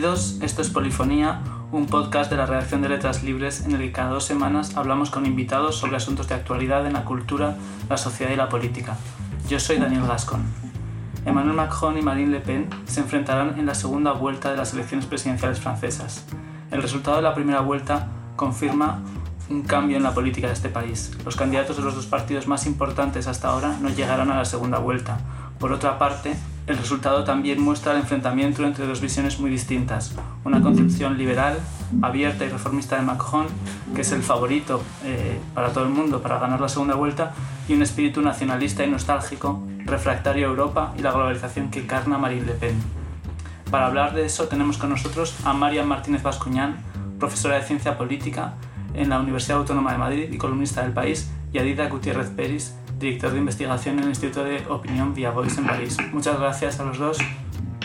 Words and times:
Bienvenidos, 0.00 0.38
esto 0.40 0.62
es 0.62 0.70
Polifonía, 0.70 1.42
un 1.72 1.84
podcast 1.84 2.30
de 2.30 2.38
la 2.38 2.46
redacción 2.46 2.80
de 2.80 2.88
Letras 2.88 3.22
Libres 3.22 3.66
en 3.66 3.72
el 3.72 3.80
que 3.80 3.92
cada 3.92 4.08
dos 4.08 4.24
semanas 4.24 4.74
hablamos 4.74 5.10
con 5.10 5.26
invitados 5.26 5.76
sobre 5.76 5.96
asuntos 5.96 6.26
de 6.26 6.34
actualidad 6.34 6.86
en 6.86 6.94
la 6.94 7.04
cultura, 7.04 7.58
la 7.86 7.98
sociedad 7.98 8.32
y 8.32 8.36
la 8.36 8.48
política. 8.48 8.96
Yo 9.46 9.60
soy 9.60 9.76
Daniel 9.76 10.06
Gascon. 10.06 10.42
Emmanuel 11.26 11.54
Macron 11.54 11.98
y 11.98 12.00
Marine 12.00 12.30
Le 12.30 12.40
Pen 12.40 12.70
se 12.86 13.00
enfrentarán 13.00 13.58
en 13.58 13.66
la 13.66 13.74
segunda 13.74 14.12
vuelta 14.12 14.50
de 14.50 14.56
las 14.56 14.72
elecciones 14.72 15.04
presidenciales 15.04 15.60
francesas. 15.60 16.24
El 16.70 16.80
resultado 16.80 17.18
de 17.18 17.22
la 17.22 17.34
primera 17.34 17.60
vuelta 17.60 18.08
confirma 18.36 19.02
un 19.50 19.60
cambio 19.64 19.98
en 19.98 20.02
la 20.02 20.14
política 20.14 20.46
de 20.46 20.54
este 20.54 20.70
país. 20.70 21.10
Los 21.26 21.36
candidatos 21.36 21.76
de 21.76 21.82
los 21.82 21.94
dos 21.94 22.06
partidos 22.06 22.46
más 22.46 22.64
importantes 22.64 23.26
hasta 23.26 23.48
ahora 23.48 23.76
no 23.82 23.90
llegarán 23.90 24.30
a 24.30 24.38
la 24.38 24.46
segunda 24.46 24.78
vuelta. 24.78 25.18
Por 25.58 25.72
otra 25.72 25.98
parte, 25.98 26.38
el 26.70 26.78
resultado 26.78 27.24
también 27.24 27.60
muestra 27.60 27.92
el 27.92 27.98
enfrentamiento 27.98 28.64
entre 28.64 28.86
dos 28.86 29.00
visiones 29.00 29.40
muy 29.40 29.50
distintas. 29.50 30.14
Una 30.44 30.60
concepción 30.62 31.18
liberal, 31.18 31.58
abierta 32.00 32.44
y 32.44 32.48
reformista 32.48 32.96
de 32.96 33.02
Macron, 33.02 33.46
que 33.94 34.02
es 34.02 34.12
el 34.12 34.22
favorito 34.22 34.80
eh, 35.04 35.40
para 35.52 35.70
todo 35.72 35.84
el 35.84 35.90
mundo 35.90 36.22
para 36.22 36.38
ganar 36.38 36.60
la 36.60 36.68
segunda 36.68 36.94
vuelta, 36.94 37.32
y 37.68 37.74
un 37.74 37.82
espíritu 37.82 38.22
nacionalista 38.22 38.84
y 38.84 38.90
nostálgico, 38.90 39.62
refractario 39.84 40.46
a 40.46 40.50
Europa 40.50 40.94
y 40.96 41.02
la 41.02 41.10
globalización 41.10 41.70
que 41.70 41.80
encarna 41.80 42.18
Marine 42.18 42.46
Le 42.46 42.52
Pen. 42.52 42.76
Para 43.70 43.86
hablar 43.86 44.14
de 44.14 44.24
eso 44.24 44.46
tenemos 44.46 44.78
con 44.78 44.90
nosotros 44.90 45.36
a 45.44 45.52
María 45.52 45.84
Martínez 45.84 46.22
Bascuñán, 46.22 46.76
profesora 47.18 47.56
de 47.56 47.62
Ciencia 47.62 47.98
Política 47.98 48.54
en 48.94 49.08
la 49.08 49.18
Universidad 49.18 49.58
Autónoma 49.58 49.92
de 49.92 49.98
Madrid 49.98 50.32
y 50.32 50.38
columnista 50.38 50.82
del 50.82 50.92
país, 50.92 51.30
y 51.52 51.58
a 51.58 51.62
Dida 51.62 51.88
Gutiérrez 51.88 52.30
Peris, 52.30 52.76
director 53.00 53.32
de 53.32 53.38
investigación 53.38 53.96
en 53.98 54.04
el 54.04 54.10
Instituto 54.10 54.44
de 54.44 54.64
Opinión 54.68 55.14
Via 55.14 55.30
Voice 55.30 55.58
en 55.58 55.66
París. 55.66 55.96
Muchas 56.12 56.38
gracias 56.38 56.78
a 56.78 56.84
los 56.84 56.98
dos. 56.98 57.18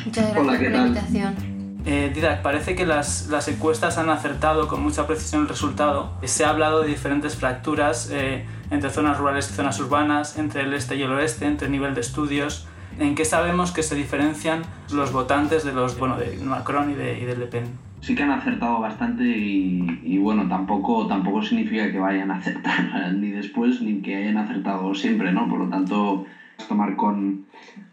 Muchas 0.05 0.31
gracias 0.31 0.57
por 0.57 0.71
la 0.71 0.85
invitación. 0.85 1.55
Eh, 1.87 2.11
Didac, 2.13 2.41
parece 2.41 2.75
que 2.75 2.85
las, 2.85 3.27
las, 3.27 3.47
encuestas 3.47 3.97
han 3.99 4.09
acertado 4.09 4.67
con 4.67 4.81
mucha 4.81 5.05
precisión 5.05 5.43
el 5.43 5.47
resultado. 5.47 6.11
Se 6.23 6.43
ha 6.43 6.49
hablado 6.49 6.81
de 6.81 6.87
diferentes 6.87 7.35
fracturas 7.35 8.09
eh, 8.11 8.43
entre 8.71 8.89
zonas 8.89 9.17
rurales 9.17 9.49
y 9.51 9.53
zonas 9.53 9.79
urbanas, 9.79 10.37
entre 10.37 10.61
el 10.61 10.73
este 10.73 10.95
y 10.95 11.03
el 11.03 11.11
oeste, 11.11 11.45
entre 11.45 11.69
nivel 11.69 11.93
de 11.93 12.01
estudios. 12.01 12.67
¿En 12.97 13.13
qué 13.13 13.23
sabemos 13.23 13.71
que 13.71 13.83
se 13.83 13.93
diferencian 13.93 14.63
los 14.91 15.11
votantes 15.11 15.63
de 15.63 15.73
los 15.73 15.97
bueno, 15.99 16.17
de 16.17 16.37
Macron 16.37 16.89
y 16.89 16.95
de, 16.95 17.19
y 17.19 17.25
de 17.25 17.37
Le 17.37 17.45
Pen? 17.45 17.77
Sí 18.05 18.13
que 18.13 18.21
han 18.21 18.29
acertado 18.29 18.79
bastante 18.79 19.23
y, 19.35 20.17
bueno, 20.19 20.47
tampoco, 20.47 21.07
tampoco 21.07 21.41
significa 21.41 21.89
que 21.89 21.97
vayan 21.97 22.29
a 22.29 22.35
acertar 22.35 23.11
ni 23.13 23.31
después 23.31 23.81
ni 23.81 23.99
que 23.99 24.15
hayan 24.15 24.37
acertado 24.37 24.93
siempre, 24.93 25.31
¿no? 25.31 25.47
Por 25.47 25.57
lo 25.57 25.69
tanto, 25.69 26.23
tomar 26.67 26.95
con, 26.95 27.39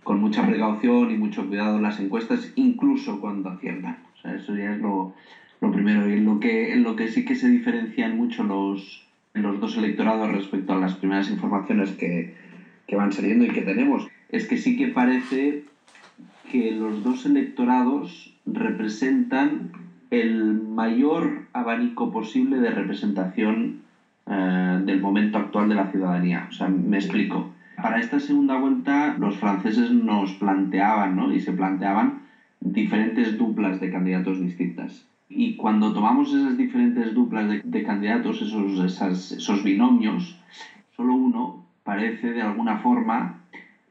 con 0.04 0.20
mucha 0.20 0.44
precaución 0.44 1.10
y 1.10 1.16
mucho 1.16 1.46
cuidado 1.46 1.78
las 1.78 1.98
encuestas, 1.98 2.52
incluso 2.56 3.20
cuando 3.20 3.48
aciertan. 3.48 3.96
O 4.12 4.16
sea, 4.20 4.34
eso 4.34 4.54
ya 4.54 4.72
es 4.72 4.80
lo, 4.80 5.10
lo 5.62 5.70
primero. 5.70 6.06
Y 6.06 6.12
en 6.12 6.26
lo, 6.26 6.38
que, 6.38 6.74
en 6.74 6.82
lo 6.82 6.94
que 6.94 7.08
sí 7.08 7.24
que 7.24 7.34
se 7.34 7.48
diferencian 7.48 8.14
mucho 8.14 8.44
los, 8.44 9.06
los 9.32 9.60
dos 9.60 9.78
electorados 9.78 10.30
respecto 10.30 10.74
a 10.74 10.76
las 10.76 10.92
primeras 10.92 11.30
informaciones 11.30 11.92
que, 11.92 12.28
que 12.86 12.96
van 12.96 13.12
saliendo 13.12 13.46
y 13.46 13.48
que 13.48 13.62
tenemos, 13.62 14.06
es 14.28 14.44
que 14.44 14.58
sí 14.58 14.76
que 14.76 14.88
parece 14.88 15.60
que 16.50 16.70
los 16.70 17.02
dos 17.02 17.24
electorados 17.24 18.34
representan 18.44 19.70
el 20.12 20.52
mayor 20.52 21.46
abanico 21.54 22.10
posible 22.10 22.60
de 22.60 22.70
representación 22.70 23.78
eh, 24.26 24.78
del 24.84 25.00
momento 25.00 25.38
actual 25.38 25.70
de 25.70 25.74
la 25.74 25.90
ciudadanía. 25.90 26.46
O 26.50 26.52
sea, 26.52 26.68
me 26.68 26.98
explico. 26.98 27.48
Para 27.80 27.98
esta 27.98 28.20
segunda 28.20 28.58
vuelta 28.58 29.16
los 29.18 29.38
franceses 29.38 29.90
nos 29.90 30.34
planteaban, 30.34 31.16
¿no? 31.16 31.32
Y 31.32 31.40
se 31.40 31.52
planteaban 31.52 32.20
diferentes 32.60 33.38
duplas 33.38 33.80
de 33.80 33.90
candidatos 33.90 34.38
distintas. 34.38 35.08
Y 35.30 35.56
cuando 35.56 35.94
tomamos 35.94 36.34
esas 36.34 36.58
diferentes 36.58 37.14
duplas 37.14 37.48
de, 37.62 37.82
candidatos, 37.82 38.42
esos, 38.42 38.78
esos 38.78 39.64
binomios, 39.64 40.38
solo 40.94 41.14
uno 41.14 41.64
parece 41.84 42.32
de 42.32 42.42
alguna 42.42 42.76
forma 42.76 43.38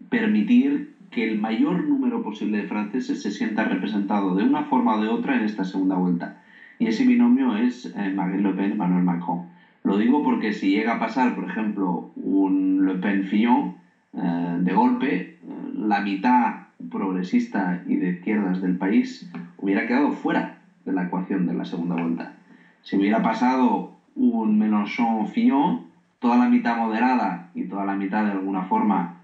permitir 0.09 0.93
que 1.11 1.23
el 1.23 1.37
mayor 1.37 1.83
número 1.83 2.23
posible 2.23 2.57
de 2.57 2.63
franceses 2.63 3.21
se 3.21 3.29
sienta 3.29 3.63
representado 3.63 4.33
de 4.33 4.43
una 4.43 4.63
forma 4.63 4.95
o 4.95 4.99
de 4.99 5.07
otra 5.07 5.35
en 5.35 5.43
esta 5.43 5.63
segunda 5.63 5.95
vuelta. 5.95 6.33
Y 6.79 6.87
ese 6.87 7.05
binomio 7.05 7.55
es 7.55 7.91
eh, 7.93 8.09
Marine 8.09 8.41
Le 8.41 8.53
Pen 8.53 8.71
Emmanuel 8.71 9.03
Macron. 9.03 9.41
Lo 9.83 9.97
digo 9.97 10.23
porque 10.23 10.51
si 10.51 10.71
llega 10.71 10.93
a 10.93 10.99
pasar, 10.99 11.35
por 11.35 11.43
ejemplo, 11.43 12.07
un 12.15 12.85
Le 12.85 12.95
Pen-Fillon, 12.95 13.71
eh, 14.13 14.57
de 14.59 14.73
golpe, 14.73 15.15
eh, 15.15 15.29
la 15.73 16.01
mitad 16.01 16.55
progresista 16.89 17.79
y 17.85 17.97
de 17.97 18.09
izquierdas 18.09 18.59
del 18.59 18.75
país 18.75 19.27
hubiera 19.57 19.85
quedado 19.85 20.11
fuera 20.11 20.55
de 20.85 20.93
la 20.93 21.03
ecuación 21.03 21.45
de 21.45 21.53
la 21.53 21.65
segunda 21.65 21.95
vuelta. 21.95 22.31
Si 22.81 22.95
hubiera 22.95 23.21
pasado 23.21 23.91
un 24.15 24.57
Mélenchon-Fillon, 24.57 25.81
toda 26.19 26.37
la 26.37 26.47
mitad 26.47 26.75
moderada 26.75 27.45
y 27.53 27.65
toda 27.65 27.85
la 27.85 27.95
mitad 27.95 28.23
de 28.23 28.31
alguna 28.31 28.63
forma 28.63 29.20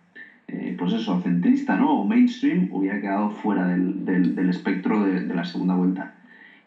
eh, 0.47 0.73
pues 0.77 0.93
eso, 0.93 1.17
centrista, 1.17 1.77
¿no? 1.77 1.93
O 1.99 2.05
mainstream, 2.05 2.67
hubiera 2.69 2.99
quedado 2.99 3.29
fuera 3.29 3.65
del, 3.65 4.05
del, 4.05 4.49
espectro 4.49 5.01
de, 5.01 5.21
la 5.33 5.43
segunda 5.43 5.73
vuelta. 5.73 6.13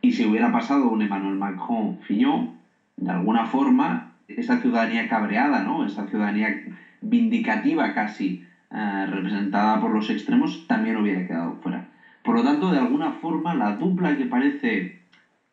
Y 0.00 0.12
si 0.12 0.24
hubiera 0.24 0.50
pasado 0.50 0.88
un 0.88 1.02
Emmanuel 1.02 1.36
Macron-Fillon, 1.36 2.50
de 2.96 3.10
alguna 3.10 3.44
forma, 3.44 4.10
esa 4.28 4.58
ciudadanía 4.58 5.06
cabreada, 5.06 5.62
¿no? 5.62 5.84
Esa 5.84 6.04
ciudadanía 6.06 6.60
vindicativa 7.00 7.92
casi, 7.92 8.40
eh, 8.70 9.06
representada 9.06 9.80
por 9.80 9.90
los 9.92 10.10
extremos, 10.10 10.64
también 10.66 10.96
hubiera 10.96 11.24
quedado 11.24 11.54
fuera. 11.54 11.86
Por 12.22 12.34
lo 12.36 12.42
tanto, 12.42 12.70
de 12.70 12.78
alguna 12.78 13.10
forma, 13.10 13.54
la 13.54 13.72
dupla 13.72 14.14
que 14.16 14.26
parece 14.26 14.94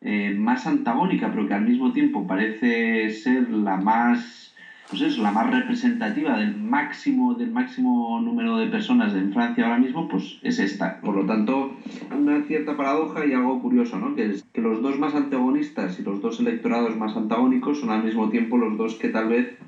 eh, 0.00 0.30
más 0.30 0.66
antagónica, 0.66 1.30
pero 1.30 1.46
que 1.46 1.54
al 1.54 1.62
mismo 1.64 1.92
tiempo 1.92 2.26
parece 2.26 3.08
ser 3.08 3.50
la 3.50 3.76
más 3.76 4.47
pues 4.88 5.02
es 5.02 5.18
la 5.18 5.30
más 5.32 5.50
representativa 5.50 6.38
del 6.38 6.56
máximo, 6.56 7.34
del 7.34 7.50
máximo 7.50 8.20
número 8.20 8.56
de 8.56 8.68
personas 8.68 9.12
en 9.14 9.32
Francia 9.32 9.64
ahora 9.64 9.78
mismo, 9.78 10.08
pues 10.08 10.38
es 10.42 10.58
esta. 10.58 11.00
Por 11.00 11.14
lo 11.14 11.26
tanto, 11.26 11.72
una 12.10 12.42
cierta 12.44 12.76
paradoja 12.76 13.26
y 13.26 13.34
algo 13.34 13.60
curioso, 13.60 13.98
¿no? 13.98 14.14
Que 14.14 14.30
es 14.30 14.44
que 14.52 14.62
los 14.62 14.80
dos 14.80 14.98
más 14.98 15.14
antagonistas 15.14 15.98
y 16.00 16.02
los 16.02 16.22
dos 16.22 16.40
electorados 16.40 16.96
más 16.96 17.16
antagónicos 17.16 17.80
son 17.80 17.90
al 17.90 18.02
mismo 18.02 18.30
tiempo 18.30 18.56
los 18.56 18.78
dos 18.78 18.94
que 18.94 19.10
tal 19.10 19.28
vez 19.28 19.58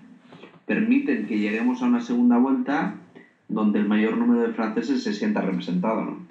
permiten 0.64 1.26
que 1.26 1.38
lleguemos 1.38 1.82
a 1.82 1.86
una 1.86 2.00
segunda 2.00 2.38
vuelta 2.38 2.94
donde 3.48 3.80
el 3.80 3.88
mayor 3.88 4.16
número 4.16 4.46
de 4.46 4.54
franceses 4.54 5.02
se 5.02 5.12
sienta 5.12 5.42
representado, 5.42 6.02
¿no? 6.02 6.26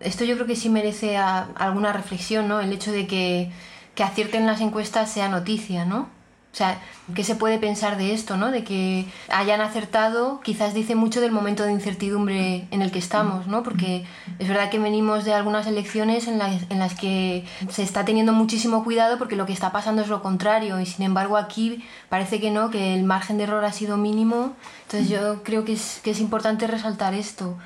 Esto 0.00 0.24
yo 0.24 0.34
creo 0.34 0.46
que 0.46 0.56
sí 0.56 0.68
merece 0.68 1.16
alguna 1.16 1.92
reflexión, 1.92 2.48
¿no? 2.48 2.60
El 2.60 2.72
hecho 2.72 2.92
de 2.92 3.06
que, 3.06 3.50
que 3.94 4.02
acierten 4.02 4.46
las 4.46 4.60
encuestas 4.60 5.10
sea 5.12 5.28
noticia, 5.28 5.86
¿no? 5.86 6.08
O 6.52 6.54
sea, 6.54 6.82
¿qué 7.14 7.24
se 7.24 7.34
puede 7.34 7.56
pensar 7.56 7.96
de 7.96 8.12
esto, 8.12 8.36
no? 8.36 8.50
De 8.50 8.62
que 8.62 9.06
hayan 9.30 9.62
acertado, 9.62 10.40
quizás 10.42 10.74
dice 10.74 10.94
mucho 10.94 11.22
del 11.22 11.32
momento 11.32 11.64
de 11.64 11.72
incertidumbre 11.72 12.66
en 12.70 12.82
el 12.82 12.92
que 12.92 12.98
estamos, 12.98 13.46
¿no? 13.46 13.62
Porque 13.62 14.04
es 14.38 14.48
verdad 14.48 14.68
que 14.68 14.78
venimos 14.78 15.24
de 15.24 15.32
algunas 15.32 15.66
elecciones 15.66 16.28
en 16.28 16.38
las, 16.38 16.70
en 16.70 16.78
las 16.78 16.94
que 16.94 17.46
se 17.70 17.82
está 17.82 18.04
teniendo 18.04 18.34
muchísimo 18.34 18.84
cuidado 18.84 19.16
porque 19.16 19.34
lo 19.34 19.46
que 19.46 19.54
está 19.54 19.72
pasando 19.72 20.02
es 20.02 20.08
lo 20.08 20.20
contrario 20.20 20.78
y 20.78 20.84
sin 20.84 21.06
embargo 21.06 21.38
aquí 21.38 21.82
parece 22.10 22.38
que 22.38 22.50
no, 22.50 22.68
que 22.68 22.92
el 22.92 23.04
margen 23.04 23.38
de 23.38 23.44
error 23.44 23.64
ha 23.64 23.72
sido 23.72 23.96
mínimo. 23.96 24.52
Entonces 24.82 25.08
yo 25.08 25.42
creo 25.44 25.64
que 25.64 25.72
es, 25.72 26.00
que 26.04 26.10
es 26.10 26.20
importante 26.20 26.66
resaltar 26.66 27.14
esto. 27.14 27.56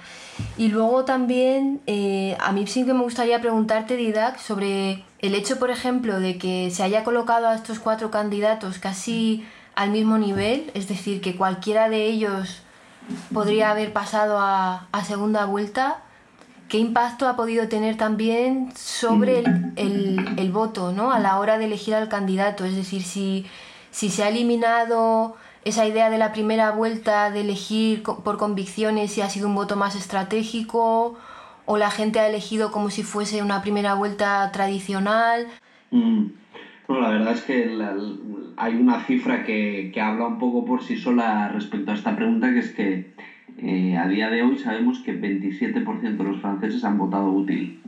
Y 0.59 0.69
luego 0.69 1.05
también, 1.05 1.81
eh, 1.87 2.37
a 2.41 2.53
mí 2.53 2.67
sí 2.67 2.85
que 2.85 2.95
me 2.95 3.03
gustaría 3.03 3.41
preguntarte, 3.41 3.97
Didac, 3.97 4.39
sobre 4.39 5.03
el 5.27 5.35
hecho, 5.35 5.59
por 5.59 5.71
ejemplo, 5.71 6.21
de 6.21 6.39
que 6.39 6.71
se 6.71 6.83
haya 6.83 7.05
colocado 7.05 7.49
a 7.49 7.55
estos 7.55 7.79
cuatro 7.79 8.11
candidatos 8.11 8.79
casi 8.79 9.47
al 9.75 9.91
mismo 9.91 10.19
nivel, 10.19 10.71
es 10.75 10.89
decir, 10.89 11.21
que 11.21 11.37
cualquiera 11.37 11.89
de 11.89 12.05
ellos 12.07 12.63
podría 13.33 13.71
haber 13.71 13.93
pasado 13.93 14.39
a, 14.39 14.89
segunda 15.07 15.45
vuelta, 15.45 15.99
¿qué 16.69 16.79
impacto 16.79 17.29
ha 17.29 17.37
podido 17.37 17.69
tener 17.69 17.97
también 17.97 18.73
sobre 18.75 19.45
el, 19.77 20.51
voto 20.53 20.93
¿no? 20.93 21.13
a 21.13 21.21
la 21.21 21.39
hora 21.39 21.59
de 21.59 21.67
elegir 21.67 21.95
al 21.95 22.09
candidato? 22.09 22.65
Es 22.65 22.75
decir, 22.75 23.03
si, 23.03 23.47
si 23.91 24.11
se 24.11 24.25
ha 24.25 24.29
eliminado 24.29 25.37
esa 25.65 25.87
idea 25.87 26.11
de 26.11 26.19
la 26.19 26.33
primera 26.33 26.71
vuelta 26.71 27.31
de 27.31 27.41
elegir 27.41 28.03
por 28.03 28.39
convicciones 28.39 29.13
si 29.13 29.21
ha 29.21 29.29
sido 29.29 29.49
un 29.49 29.55
voto 29.57 29.77
más 29.77 29.97
estratégico 29.97 31.17
o 31.67 31.77
la 31.77 31.91
gente 31.91 32.21
ha 32.21 32.29
elegido 32.29 32.73
como 32.73 32.91
si 32.91 33.03
fuese 33.03 33.43
una 33.43 33.61
primera 33.61 33.95
vuelta 33.95 34.51
tradicional. 34.53 35.47
Mm. 35.91 36.27
Bueno, 36.89 37.03
la 37.03 37.11
verdad 37.11 37.33
es 37.33 37.43
que 37.43 37.69
hay 38.57 38.75
una 38.75 39.01
cifra 39.05 39.45
que, 39.45 39.91
que, 39.93 40.01
habla 40.01 40.27
un 40.27 40.39
poco 40.39 40.65
por 40.65 40.83
sí 40.83 40.97
sola 40.97 41.49
respecto 41.49 41.91
a 41.91 41.95
esta 41.95 42.15
pregunta, 42.15 42.53
que 42.53 42.61
es 42.61 42.71
que 42.71 43.11
eh, 43.59 43.97
a 43.97 44.07
día 44.07 44.31
de 44.31 44.43
hoy 44.43 44.59
sabemos 44.59 45.01
que 45.01 45.19
27% 45.21 46.17
de 46.17 46.25
los 46.25 46.41
franceses 46.41 46.85
han 46.85 46.99
votado 46.99 47.31
útil. 47.31 47.81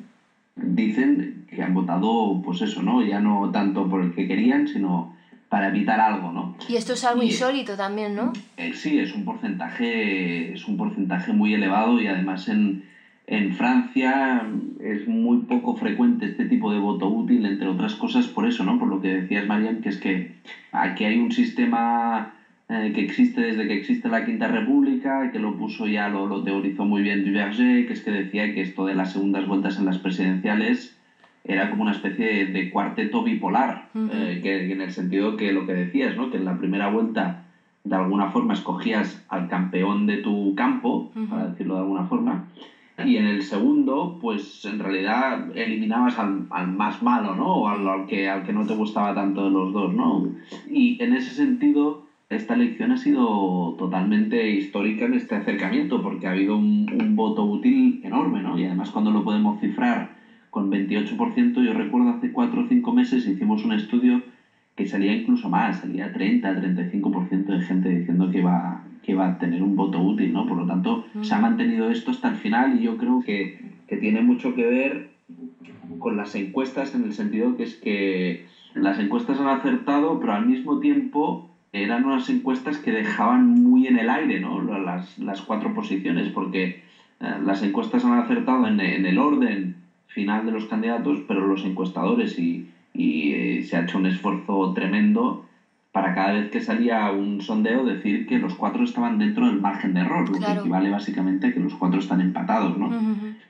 Dicen 0.56 1.46
que 1.48 1.62
han 1.62 1.74
votado, 1.74 2.42
pues 2.42 2.62
eso, 2.62 2.82
¿no? 2.82 3.02
Ya 3.02 3.20
no 3.20 3.50
tanto 3.52 3.88
por 3.88 4.02
el 4.02 4.14
que 4.14 4.26
querían, 4.26 4.66
sino 4.66 5.14
para 5.48 5.68
evitar 5.68 6.00
algo, 6.00 6.32
¿no? 6.32 6.56
Y 6.68 6.76
esto 6.76 6.94
es 6.94 7.04
algo 7.04 7.22
insólito 7.22 7.76
también, 7.76 8.16
¿no? 8.16 8.32
Eh, 8.56 8.72
sí, 8.74 8.98
es 8.98 9.14
un 9.14 9.24
porcentaje, 9.24 10.52
es 10.52 10.66
un 10.66 10.76
porcentaje 10.76 11.32
muy 11.32 11.54
elevado 11.54 12.00
y 12.00 12.06
además 12.06 12.48
en, 12.48 12.84
En 13.30 13.52
Francia 13.52 14.48
es 14.80 15.06
muy 15.06 15.36
poco 15.36 15.74
frecuente 15.74 16.24
este 16.24 16.46
tipo 16.46 16.72
de 16.72 16.78
voto 16.78 17.08
útil, 17.08 17.44
entre 17.44 17.68
otras 17.68 17.94
cosas 17.94 18.26
por 18.26 18.46
eso, 18.46 18.64
¿no? 18.64 18.78
Por 18.78 18.88
lo 18.88 19.00
que 19.00 19.08
decías, 19.08 19.46
Marian, 19.46 19.82
que 19.82 19.90
es 19.90 19.98
que 19.98 20.30
aquí 20.72 21.04
hay 21.04 21.18
un 21.18 21.30
sistema 21.30 22.32
eh, 22.70 22.90
que 22.94 23.02
existe 23.02 23.42
desde 23.42 23.66
que 23.66 23.74
existe 23.74 24.08
la 24.08 24.24
Quinta 24.24 24.48
República, 24.48 25.30
que 25.30 25.40
lo 25.40 25.54
puso 25.56 25.86
ya, 25.86 26.08
lo, 26.08 26.24
lo 26.24 26.42
teorizó 26.42 26.86
muy 26.86 27.02
bien 27.02 27.22
Duverger, 27.22 27.84
que 27.84 27.92
es 27.92 28.00
que 28.00 28.12
decía 28.12 28.50
que 28.50 28.62
esto 28.62 28.86
de 28.86 28.94
las 28.94 29.10
segundas 29.10 29.44
vueltas 29.44 29.76
en 29.76 29.84
las 29.84 29.98
presidenciales 29.98 30.94
era 31.44 31.68
como 31.68 31.82
una 31.82 31.90
especie 31.90 32.46
de, 32.46 32.70
cuarteto 32.70 33.22
bipolar, 33.22 33.84
eh, 33.94 34.40
que, 34.42 34.72
en 34.72 34.80
el 34.80 34.90
sentido 34.90 35.36
que 35.36 35.52
lo 35.52 35.66
que 35.66 35.74
decías, 35.74 36.16
¿no? 36.16 36.30
que 36.30 36.38
en 36.38 36.46
la 36.46 36.56
primera 36.56 36.86
vuelta 36.86 37.36
de 37.84 37.94
alguna 37.94 38.26
forma 38.26 38.54
escogías 38.54 39.22
al 39.28 39.46
campeón 39.46 40.06
de 40.06 40.16
tu 40.16 40.54
campo, 40.54 41.10
para 41.28 41.48
decirlo 41.48 41.74
de 41.74 41.80
alguna 41.80 42.04
forma, 42.04 42.42
y 43.00 43.16
en 43.16 43.26
el 43.26 43.42
segundo, 43.42 44.16
pues 44.18 44.64
en 44.64 44.78
realidad 44.78 45.46
eliminabas 45.56 46.18
al, 46.18 46.46
al 46.50 46.68
más 46.68 47.00
malo, 47.00 47.34
¿no? 47.34 47.54
O 47.60 47.68
al, 47.68 48.04
que, 48.06 48.28
al 48.28 48.42
que 48.42 48.52
no 48.52 48.64
te 48.66 48.74
gustaba 48.74 49.14
tanto 49.14 49.44
de 49.44 49.50
los 49.50 49.72
dos, 49.72 49.94
¿no? 49.94 50.22
Y 50.66 51.00
en 51.02 51.12
ese 51.12 51.32
sentido, 51.32 52.02
esta 52.28 52.54
elección 52.54 52.90
ha 52.90 52.96
sido 52.96 53.74
totalmente 53.78 54.50
histórica 54.50 55.04
en 55.04 55.14
este 55.14 55.36
acercamiento, 55.36 56.00
porque 56.02 56.26
ha 56.26 56.30
habido 56.30 56.56
un, 56.56 56.86
un 56.92 57.14
voto 57.14 57.44
útil 57.44 58.00
enorme, 58.02 58.42
¿no? 58.42 58.58
Y 58.58 58.64
además 58.64 58.90
cuando 58.90 59.10
lo 59.12 59.22
podemos 59.22 59.58
cifrar 59.58 60.10
con 60.50 60.68
28%, 60.70 61.62
yo 61.62 61.72
recuerdo 61.72 62.08
hace 62.10 62.32
4 62.32 62.62
o 62.62 62.64
5 62.64 62.92
meses 62.92 63.26
hicimos 63.26 63.64
un 63.64 63.72
estudio 63.72 64.24
que 64.78 64.86
salía 64.86 65.12
incluso 65.12 65.48
más, 65.48 65.78
salía 65.78 66.12
30, 66.12 66.54
35% 66.54 67.46
de 67.46 67.58
gente 67.58 67.88
diciendo 67.88 68.30
que 68.30 68.40
va, 68.40 68.80
que 69.02 69.12
va 69.12 69.24
a 69.24 69.36
tener 69.36 69.60
un 69.60 69.74
voto 69.74 69.98
útil, 69.98 70.32
¿no? 70.32 70.46
Por 70.46 70.56
lo 70.56 70.66
tanto, 70.66 71.00
se 71.20 71.34
ha 71.34 71.38
mantenido 71.40 71.90
esto 71.90 72.12
hasta 72.12 72.28
el 72.28 72.36
final 72.36 72.72
y 72.72 72.82
yo 72.82 72.96
creo 72.96 73.18
que, 73.18 73.50
que 73.88 73.96
tiene 73.96 74.22
mucho 74.22 74.54
que 74.54 74.64
ver 74.66 75.02
con 75.98 76.16
las 76.16 76.36
encuestas 76.36 76.94
en 76.94 77.02
el 77.02 77.10
sentido 77.10 77.56
que 77.56 77.64
es 77.64 77.74
que 77.74 78.38
las 78.72 79.00
encuestas 79.00 79.40
han 79.40 79.48
acertado, 79.48 80.20
pero 80.20 80.34
al 80.34 80.44
mismo 80.44 80.78
tiempo 80.78 81.40
eran 81.72 82.04
unas 82.04 82.28
encuestas 82.28 82.78
que 82.78 82.92
dejaban 82.92 83.48
muy 83.48 83.88
en 83.88 83.96
el 83.96 84.08
aire, 84.08 84.38
¿no? 84.38 84.60
Las, 84.60 85.18
las 85.18 85.42
cuatro 85.42 85.72
posiciones, 85.72 86.30
porque 86.30 86.76
eh, 87.18 87.36
las 87.42 87.62
encuestas 87.62 88.04
han 88.04 88.12
acertado 88.12 88.64
en, 88.64 88.78
en 88.78 89.04
el 89.04 89.18
orden 89.18 89.72
final 90.06 90.44
de 90.44 90.52
los 90.52 90.66
candidatos, 90.66 91.20
pero 91.26 91.44
los 91.44 91.64
encuestadores 91.64 92.38
y, 92.38 92.62
y 92.98 93.32
eh, 93.32 93.62
se 93.62 93.76
ha 93.76 93.82
hecho 93.82 93.96
un 93.96 94.06
esfuerzo 94.06 94.72
tremendo 94.74 95.40
para 95.92 96.12
cada 96.14 96.32
vez 96.32 96.50
que 96.50 96.60
salía 96.60 97.10
un 97.10 97.40
sondeo 97.40 97.84
decir 97.84 98.26
que 98.26 98.38
los 98.38 98.54
cuatro 98.54 98.84
estaban 98.84 99.18
dentro 99.18 99.46
del 99.46 99.60
margen 99.60 99.94
de 99.94 100.00
error, 100.00 100.28
lo 100.28 100.38
que 100.38 100.50
equivale 100.50 100.90
básicamente 100.90 101.46
a 101.46 101.52
que 101.54 101.60
los 101.60 101.74
cuatro 101.74 101.98
están 101.98 102.20
empatados, 102.20 102.76
¿no? 102.76 102.90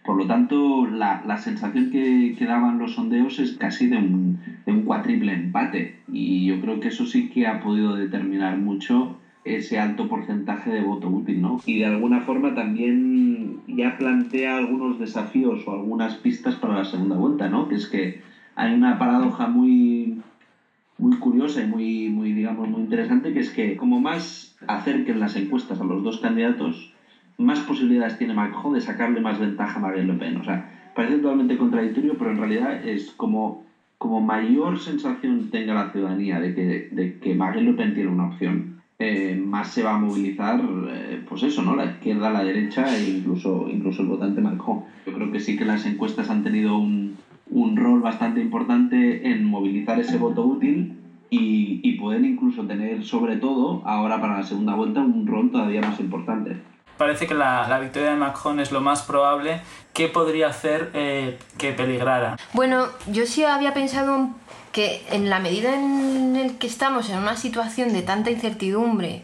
Por 0.04 0.16
lo 0.16 0.26
tanto, 0.26 0.86
la, 0.86 1.20
la 1.24 1.36
sensación 1.36 1.90
que, 1.90 2.34
que, 2.36 2.46
daban 2.46 2.78
los 2.78 2.92
sondeos 2.92 3.38
es 3.38 3.52
casi 3.52 3.86
de 3.86 3.96
un, 3.96 4.36
de 4.64 4.72
un 4.72 4.82
cuatriple 4.82 5.32
empate 5.32 5.94
y 6.12 6.46
yo 6.46 6.60
creo 6.60 6.78
que 6.78 6.88
eso 6.88 7.04
sí 7.04 7.28
que 7.28 7.46
ha 7.46 7.58
podido 7.58 7.94
determinar 7.94 8.56
mucho 8.56 9.16
ese 9.44 9.78
alto 9.78 10.08
porcentaje 10.08 10.70
de 10.70 10.80
voto 10.80 11.08
útil, 11.08 11.40
¿no? 11.40 11.58
Y 11.64 11.78
de 11.78 11.86
alguna 11.86 12.20
forma 12.20 12.54
también 12.54 13.58
ya 13.66 13.96
plantea 13.96 14.56
algunos 14.56 14.98
desafíos 14.98 15.66
o 15.66 15.72
algunas 15.72 16.16
pistas 16.16 16.56
para 16.56 16.74
la 16.74 16.84
segunda 16.84 17.16
vuelta, 17.16 17.48
¿no? 17.48 17.66
Que 17.66 17.76
es 17.76 17.86
que 17.86 18.18
hay 18.58 18.74
una 18.74 18.98
paradoja 18.98 19.46
muy, 19.46 20.18
muy 20.98 21.16
curiosa 21.16 21.60
y 21.60 21.64
muy, 21.64 22.08
muy, 22.08 22.32
digamos, 22.32 22.68
muy 22.68 22.80
interesante, 22.80 23.32
que 23.32 23.38
es 23.38 23.50
que 23.50 23.76
como 23.76 24.00
más 24.00 24.56
acerquen 24.66 25.20
las 25.20 25.36
encuestas 25.36 25.80
a 25.80 25.84
los 25.84 26.02
dos 26.02 26.18
candidatos, 26.18 26.92
más 27.38 27.60
posibilidades 27.60 28.18
tiene 28.18 28.34
Macron 28.34 28.72
de 28.72 28.80
sacarle 28.80 29.20
más 29.20 29.38
ventaja 29.38 29.78
a 29.78 29.82
Marine 29.82 30.06
Le 30.06 30.14
Pen. 30.14 30.38
O 30.38 30.42
sea, 30.42 30.66
parece 30.92 31.18
totalmente 31.18 31.56
contradictorio, 31.56 32.18
pero 32.18 32.30
en 32.30 32.36
realidad 32.36 32.84
es 32.84 33.12
como, 33.12 33.60
como 33.96 34.20
mayor 34.20 34.76
sensación 34.76 35.50
tenga 35.50 35.72
la 35.72 35.92
ciudadanía 35.92 36.40
de 36.40 36.52
que, 36.52 36.88
de 36.90 37.14
que 37.14 37.36
Marine 37.36 37.66
Le 37.66 37.74
Pen 37.74 37.94
tiene 37.94 38.10
una 38.10 38.24
opción, 38.24 38.66
eh, 38.98 39.36
más 39.36 39.68
se 39.68 39.84
va 39.84 39.92
a 39.92 39.96
movilizar, 39.96 40.60
eh, 40.88 41.20
pues 41.28 41.44
eso, 41.44 41.62
¿no? 41.62 41.76
La 41.76 41.84
izquierda, 41.84 42.28
la 42.28 42.42
derecha 42.42 42.92
e 42.96 43.08
incluso, 43.08 43.68
incluso 43.68 44.02
el 44.02 44.08
votante 44.08 44.40
Macron. 44.40 44.80
Yo 45.06 45.12
creo 45.12 45.30
que 45.30 45.38
sí 45.38 45.54
que 45.54 45.64
las 45.64 45.86
encuestas 45.86 46.28
han 46.28 46.42
tenido 46.42 46.76
un, 46.76 47.14
un 47.50 47.76
rol 47.76 48.00
bastante 48.00 48.40
importante 48.40 49.30
en 49.30 49.44
movilizar 49.44 49.98
ese 49.98 50.18
voto 50.18 50.42
útil 50.42 50.98
y, 51.30 51.80
y 51.82 51.98
pueden 51.98 52.24
incluso 52.24 52.64
tener, 52.64 53.04
sobre 53.04 53.36
todo, 53.36 53.82
ahora 53.84 54.20
para 54.20 54.38
la 54.38 54.42
segunda 54.42 54.74
vuelta, 54.74 55.00
un 55.00 55.26
rol 55.26 55.50
todavía 55.50 55.80
más 55.80 55.98
importante. 56.00 56.56
Parece 56.96 57.26
que 57.26 57.34
la, 57.34 57.68
la 57.68 57.78
victoria 57.78 58.10
de 58.10 58.16
Macron 58.16 58.58
es 58.58 58.72
lo 58.72 58.80
más 58.80 59.02
probable. 59.02 59.60
¿Qué 59.92 60.08
podría 60.08 60.48
hacer 60.48 60.90
eh, 60.94 61.38
que 61.56 61.72
peligrara? 61.72 62.36
Bueno, 62.54 62.86
yo 63.12 63.24
sí 63.24 63.44
había 63.44 63.72
pensado 63.72 64.30
que 64.72 65.02
en 65.12 65.30
la 65.30 65.38
medida 65.38 65.74
en 65.74 66.36
el 66.36 66.58
que 66.58 66.66
estamos 66.66 67.08
en 67.10 67.18
una 67.18 67.36
situación 67.36 67.92
de 67.92 68.02
tanta 68.02 68.30
incertidumbre, 68.30 69.22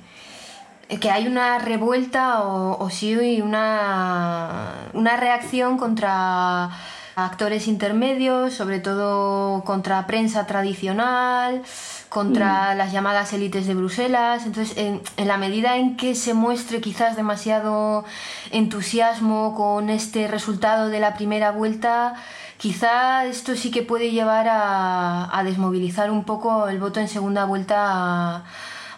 que 1.01 1.11
hay 1.11 1.27
una 1.27 1.59
revuelta 1.59 2.43
o, 2.43 2.79
o 2.79 2.91
sí 2.91 3.41
una, 3.41 4.89
una 4.93 5.17
reacción 5.17 5.77
contra 5.77 6.71
actores 7.17 7.69
intermedios, 7.69 8.55
sobre 8.55 8.81
todo 8.81 9.63
contra 9.65 10.07
prensa 10.07 10.47
tradicional, 10.47 11.63
contra 12.09 12.75
mm. 12.75 12.79
las 12.79 12.93
llamadas 12.93 13.33
élites 13.33 13.67
de 13.67 13.75
Bruselas. 13.75 14.47
Entonces, 14.47 14.77
en, 14.77 15.01
en, 15.17 15.29
la 15.29 15.37
medida 15.37 15.77
en 15.77 15.97
que 15.97 16.15
se 16.15 16.35
muestre 16.35 16.81
quizás 16.81 17.17
demasiado 17.17 18.05
entusiasmo 18.51 19.55
con 19.55 19.91
este 19.91 20.29
resultado 20.29 20.89
de 20.89 21.01
la 21.01 21.15
primera 21.15 21.53
vuelta, 21.53 22.15
quizá 22.57 23.25
esto 23.27 23.55
sí 23.57 23.71
que 23.71 23.83
puede 23.83 24.11
llevar 24.11 24.49
a, 24.49 25.37
a 25.37 25.45
desmovilizar 25.45 26.11
un 26.11 26.25
poco 26.25 26.69
el 26.69 26.79
voto 26.79 27.01
en 27.01 27.09
segunda 27.09 27.45
vuelta 27.45 27.77
a, 27.79 28.45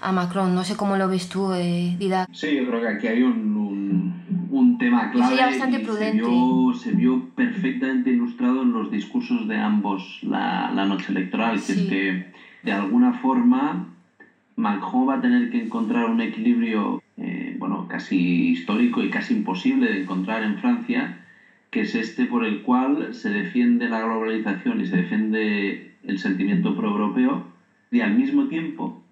a 0.01 0.13
Macron. 0.13 0.55
No 0.55 0.65
sé 0.65 0.77
cómo 0.77 0.97
lo 0.97 1.09
ves 1.09 1.29
tú, 1.29 1.53
eh, 1.53 1.97
Didac. 1.99 2.29
Sí, 2.33 2.57
yo 2.57 2.67
creo 2.67 2.81
que 2.81 2.89
aquí 2.89 3.07
hay 3.07 3.23
un, 3.23 3.57
un, 3.57 4.49
un 4.51 4.79
tema 4.79 5.11
clave. 5.11 5.37
Bastante 5.37 5.81
y 5.81 5.85
prudente. 5.85 6.23
Se 6.23 6.29
vio, 6.29 6.75
se 6.75 6.93
vio, 6.93 7.29
perfectamente 7.35 8.11
ilustrado 8.11 8.63
en 8.63 8.73
los 8.73 8.91
discursos 8.91 9.47
de 9.49 9.57
ambos 9.57 10.21
la, 10.23 10.71
la 10.75 10.87
noche 10.87 11.13
electoral, 11.13 11.59
sí. 11.59 11.75
que 11.75 11.81
es 11.81 11.89
que 11.89 12.33
de 12.63 12.73
alguna 12.73 13.15
forma 13.15 13.89
Macron 14.57 15.09
va 15.09 15.15
a 15.17 15.21
tener 15.21 15.51
que 15.51 15.63
encontrar 15.63 16.07
un 16.07 16.21
equilibrio 16.21 17.03
eh, 17.19 17.57
bueno, 17.59 17.87
casi 17.89 18.51
histórico 18.51 19.03
y 19.03 19.11
casi 19.11 19.35
imposible 19.35 19.91
de 19.91 20.03
encontrar 20.03 20.43
en 20.43 20.59
Francia, 20.59 21.25
que 21.71 21.83
es 21.83 21.95
este 21.95 22.27
por 22.27 22.45
el 22.45 22.63
cual 22.63 23.15
se 23.15 23.31
defiende 23.31 23.89
la 23.89 24.03
globalización 24.03 24.81
y 24.81 24.87
se 24.87 24.97
defiende 24.97 25.97
el 26.03 26.19
sentimiento 26.19 26.77
pro-europeo 26.77 27.45
y 27.91 28.01
al 28.01 28.15
mismo 28.15 28.49
tiempo 28.49 29.03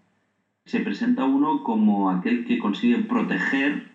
se 0.65 0.81
presenta 0.81 1.25
uno 1.25 1.63
como 1.63 2.11
aquel 2.11 2.47
que 2.47 2.59
consigue 2.59 2.99
proteger 2.99 3.91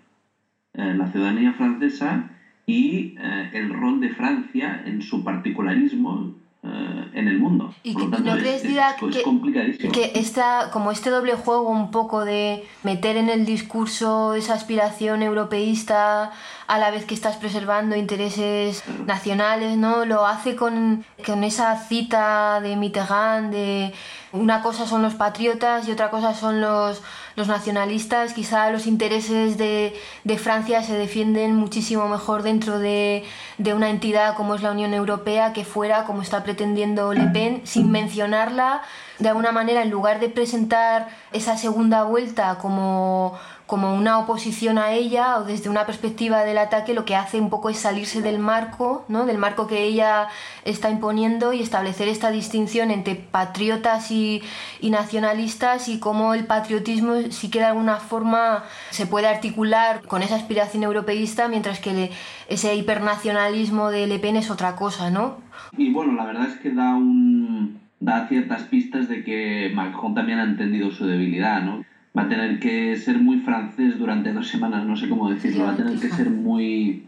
eh, 0.74 0.94
la 0.96 1.08
ciudadanía 1.12 1.54
francesa 1.54 2.30
y 2.66 3.16
eh, 3.20 3.50
el 3.54 3.74
rol 3.74 4.00
de 4.00 4.10
Francia 4.10 4.84
en 4.86 5.02
su 5.02 5.24
particularismo 5.24 6.34
eh, 6.62 7.10
en 7.14 7.28
el 7.28 7.40
mundo. 7.40 7.74
¿Y 7.84 7.94
Por 7.94 8.04
lo 8.04 8.10
que- 8.12 8.16
tanto, 8.18 8.30
no 8.32 8.36
es, 8.38 8.44
crees, 8.44 8.64
es- 8.64 8.70
Didac, 8.70 9.02
es 9.02 9.16
que- 9.18 9.24
complicadísimo. 9.24 9.92
Que 9.92 10.12
esta, 10.16 10.70
como 10.72 10.92
este 10.92 11.10
doble 11.10 11.34
juego 11.34 11.70
un 11.70 11.90
poco 11.90 12.24
de 12.24 12.64
meter 12.84 13.18
en 13.18 13.30
el 13.30 13.46
discurso 13.46 14.36
esa 14.36 14.54
aspiración 14.54 15.24
europeísta 15.24 16.32
a 16.70 16.78
la 16.78 16.92
vez 16.92 17.06
que 17.06 17.16
estás 17.16 17.36
preservando 17.38 17.96
intereses 17.96 18.84
nacionales, 19.08 19.76
¿no? 19.76 20.06
Lo 20.06 20.28
hace 20.28 20.56
con, 20.56 21.04
con 21.26 21.44
esa 21.44 21.76
cita 21.76 22.62
de 22.62 22.76
Mitterrand 22.76 23.52
de 23.52 23.92
una 24.34 24.62
cosa 24.62 24.86
son 24.86 25.02
los 25.02 25.16
patriotas 25.16 25.88
y 25.88 25.92
otra 25.92 26.12
cosa 26.12 26.36
son 26.36 26.62
los, 26.62 27.02
los 27.36 27.48
nacionalistas. 27.48 28.34
Quizá 28.34 28.70
los 28.70 28.86
intereses 28.86 29.58
de, 29.58 30.00
de 30.24 30.38
Francia 30.38 30.84
se 30.84 30.94
defienden 30.94 31.56
muchísimo 31.56 32.08
mejor 32.08 32.44
dentro 32.44 32.78
de, 32.78 33.26
de 33.58 33.74
una 33.74 33.90
entidad 33.90 34.36
como 34.36 34.54
es 34.54 34.62
la 34.62 34.72
Unión 34.72 34.94
Europea 34.94 35.54
que 35.54 35.66
fuera 35.66 36.04
como 36.04 36.22
está 36.22 36.44
pretendiendo 36.44 37.14
Le 37.14 37.26
Pen, 37.30 37.62
sin 37.64 37.90
mencionarla 37.90 38.84
de 39.20 39.28
alguna 39.28 39.52
manera, 39.52 39.84
en 39.84 39.90
lugar 39.90 40.20
de 40.20 40.30
presentar 40.30 41.10
esa 41.34 41.58
segunda 41.58 42.04
vuelta 42.04 42.58
como, 42.58 43.38
como 43.70 43.94
una 43.94 44.18
oposición 44.18 44.80
a 44.80 44.94
ella 44.94 45.38
o 45.38 45.44
desde 45.44 45.70
una 45.70 45.86
perspectiva 45.86 46.44
del 46.44 46.58
ataque, 46.58 46.96
lo 46.96 47.06
que 47.06 47.16
hace 47.16 47.40
un 47.40 47.52
poco 47.52 47.70
es 47.70 47.78
salirse 47.78 48.20
del 48.24 48.40
marco, 48.40 49.06
¿no? 49.10 49.28
del 49.28 49.38
marco 49.38 49.68
que 49.68 49.84
ella 49.84 50.28
está 50.66 50.90
imponiendo 50.90 51.54
y 51.54 51.62
establecer 51.62 52.08
esta 52.08 52.32
distinción 52.32 52.90
entre 52.90 53.14
patriotas 53.14 54.10
y, 54.10 54.42
y 54.82 54.90
nacionalistas 54.90 55.88
y 55.88 56.00
cómo 56.00 56.34
el 56.34 56.46
patriotismo 56.46 57.14
sí 57.30 57.52
que 57.52 57.60
de 57.60 57.66
alguna 57.66 57.98
forma 57.98 58.64
se 58.90 59.06
puede 59.06 59.28
articular 59.28 60.02
con 60.08 60.24
esa 60.24 60.36
aspiración 60.36 60.82
europeísta, 60.82 61.48
mientras 61.48 61.80
que 61.80 61.94
le- 61.94 62.12
ese 62.48 62.74
hipernacionalismo 62.74 63.92
de 63.92 64.08
Le 64.08 64.18
Pen 64.18 64.36
es 64.36 64.50
otra 64.50 64.76
cosa, 64.76 65.12
¿no? 65.12 65.38
Y 65.78 65.92
bueno, 65.94 66.14
la 66.14 66.26
verdad 66.26 66.48
es 66.48 66.58
que 66.58 66.72
da 66.72 66.96
un 66.96 67.80
da 68.00 68.28
ciertas 68.28 68.64
pistas 68.64 69.08
de 69.10 69.24
que 69.24 69.72
Macron 69.76 70.16
también 70.16 70.40
ha 70.40 70.44
entendido 70.46 70.90
su 70.90 71.06
debilidad, 71.06 71.62
¿no? 71.62 71.86
Va 72.20 72.26
a 72.26 72.28
tener 72.28 72.60
que 72.60 72.98
ser 72.98 73.18
muy 73.18 73.38
francés 73.38 73.98
durante 73.98 74.34
dos 74.34 74.46
semanas, 74.50 74.86
no 74.86 74.98
sé 74.98 75.08
cómo 75.08 75.30
decirlo, 75.30 75.64
va 75.64 75.72
a 75.72 75.76
tener 75.78 75.98
que 75.98 76.10
ser 76.10 76.30
muy 76.30 77.06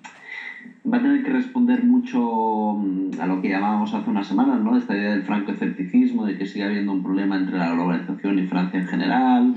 va 0.90 1.00
a 1.00 1.02
tener 1.02 1.22
que 1.22 1.32
responder 1.32 1.82
mucho 1.82 2.76
mm, 2.78 3.20
a 3.20 3.26
lo 3.26 3.42
que 3.42 3.50
llamábamos 3.50 3.94
hace 3.94 4.10
unas 4.10 4.26
semanas, 4.26 4.62
¿no? 4.62 4.78
Esta 4.78 4.96
idea 4.96 5.12
del 5.12 5.24
franco-escepticismo, 5.24 6.24
de 6.24 6.38
que 6.38 6.46
sigue 6.46 6.64
habiendo 6.64 6.94
un 6.94 7.04
problema 7.04 7.36
entre 7.36 7.58
la 7.58 7.70
globalización 7.72 8.40
y 8.40 8.44
Francia 8.44 8.80
en 8.80 8.86
general. 8.86 9.54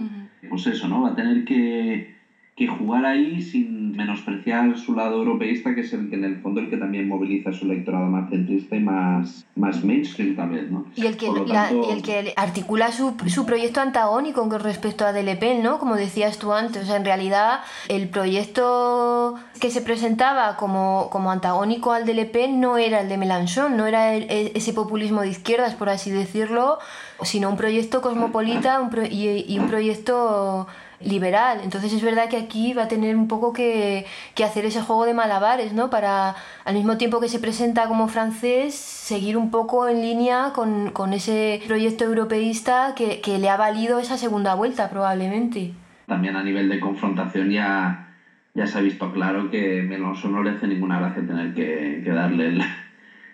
Pues 0.48 0.66
eso, 0.66 0.88
¿no? 0.88 1.02
Va 1.02 1.10
a 1.10 1.14
tener 1.14 1.44
que, 1.44 2.08
que 2.56 2.66
jugar 2.66 3.04
ahí 3.04 3.40
sin 3.40 3.83
menospreciar 3.94 4.76
su 4.78 4.94
lado 4.94 5.18
europeísta, 5.18 5.74
que 5.74 5.82
es 5.82 5.92
el 5.92 6.08
que 6.08 6.16
en 6.16 6.24
el 6.24 6.36
fondo 6.40 6.60
el 6.60 6.70
que 6.70 6.76
también 6.76 7.08
moviliza 7.08 7.52
su 7.52 7.64
electorado 7.64 8.06
más 8.06 8.30
centrista 8.30 8.76
y 8.76 8.80
más, 8.80 9.46
más 9.56 9.84
mainstream 9.84 10.36
también, 10.36 10.72
¿no? 10.72 10.86
Y 10.96 11.06
el 11.06 11.16
que, 11.16 11.26
el 11.26 12.02
que 12.02 12.32
articula 12.36 12.92
su, 12.92 13.14
su, 13.26 13.46
proyecto 13.46 13.80
antagónico 13.80 14.48
con 14.48 14.60
respecto 14.60 15.06
a 15.06 15.12
Pen, 15.12 15.62
¿no? 15.62 15.78
Como 15.78 15.96
decías 15.96 16.38
tú 16.38 16.52
antes, 16.52 16.82
o 16.82 16.86
sea, 16.86 16.96
en 16.96 17.04
realidad 17.04 17.60
el 17.88 18.08
proyecto 18.08 19.36
que 19.60 19.70
se 19.70 19.80
presentaba 19.80 20.56
como, 20.56 21.08
como 21.10 21.30
antagónico 21.30 21.92
al 21.92 22.04
Pen 22.26 22.60
no 22.60 22.76
era 22.78 23.00
el 23.00 23.08
de 23.08 23.16
Mélenchon, 23.16 23.76
no 23.76 23.86
era 23.86 24.14
ese 24.14 24.72
populismo 24.72 25.22
de 25.22 25.28
izquierdas, 25.28 25.74
por 25.74 25.88
así 25.88 26.10
decirlo, 26.10 26.78
sino 27.22 27.50
un 27.50 27.56
proyecto 27.56 28.00
cosmopolita 28.02 28.90
y, 29.10 29.44
y 29.48 29.58
un 29.58 29.68
proyecto 29.68 30.66
liberal. 31.04 31.60
Entonces 31.62 31.92
es 31.92 32.02
verdad 32.02 32.28
que 32.28 32.36
aquí 32.36 32.72
va 32.72 32.84
a 32.84 32.88
tener 32.88 33.16
un 33.16 33.28
poco 33.28 33.52
que, 33.52 34.06
que, 34.34 34.44
hacer 34.44 34.64
ese 34.64 34.80
juego 34.80 35.04
de 35.04 35.14
malabares, 35.14 35.72
¿no? 35.72 35.90
Para, 35.90 36.34
al 36.64 36.74
mismo 36.74 36.96
tiempo 36.96 37.20
que 37.20 37.28
se 37.28 37.38
presenta 37.38 37.88
como 37.88 38.08
francés, 38.08 38.74
seguir 38.74 39.36
un 39.36 39.50
poco 39.50 39.88
en 39.88 40.00
línea 40.00 40.52
con, 40.54 40.90
con 40.90 41.12
ese 41.12 41.62
proyecto 41.66 42.04
europeísta 42.04 42.94
que, 42.96 43.20
que, 43.20 43.38
le 43.38 43.48
ha 43.48 43.56
valido 43.56 43.98
esa 43.98 44.16
segunda 44.16 44.54
vuelta, 44.54 44.90
probablemente. 44.90 45.72
También 46.06 46.36
a 46.36 46.42
nivel 46.42 46.68
de 46.68 46.80
confrontación 46.80 47.50
ya, 47.50 48.14
ya 48.54 48.66
se 48.66 48.78
ha 48.78 48.82
visto 48.82 49.12
claro 49.12 49.50
que 49.50 49.82
Meloso 49.82 50.28
no 50.28 50.42
le 50.42 50.50
hace 50.50 50.66
ninguna 50.66 51.00
gracia 51.00 51.26
tener 51.26 51.54
que, 51.54 52.02
que 52.04 52.10
darle 52.10 52.48
el, 52.48 52.62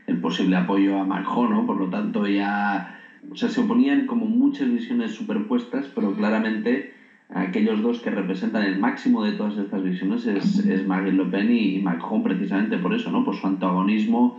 el, 0.06 0.20
posible 0.20 0.56
apoyo 0.56 0.98
a 0.98 1.04
Macron, 1.04 1.50
¿no? 1.50 1.66
Por 1.66 1.76
lo 1.76 1.88
tanto 1.88 2.26
ya... 2.26 2.96
O 3.30 3.36
sea, 3.36 3.50
se 3.50 3.60
oponían 3.60 4.06
como 4.06 4.24
muchas 4.24 4.72
visiones 4.72 5.14
superpuestas, 5.14 5.86
pero 5.94 6.14
claramente 6.14 6.94
aquellos 7.32 7.82
dos 7.82 8.00
que 8.00 8.10
representan 8.10 8.64
el 8.64 8.78
máximo 8.78 9.22
de 9.22 9.32
todas 9.32 9.56
estas 9.56 9.82
visiones 9.82 10.26
es, 10.26 10.58
es 10.58 10.84
Marine 10.84 11.24
Le 11.24 11.30
Pen 11.30 11.50
y 11.50 11.78
Macron 11.78 12.22
precisamente 12.22 12.78
por 12.78 12.92
eso, 12.92 13.10
¿no? 13.10 13.24
por 13.24 13.34
su 13.34 13.46
antagonismo 13.46 14.36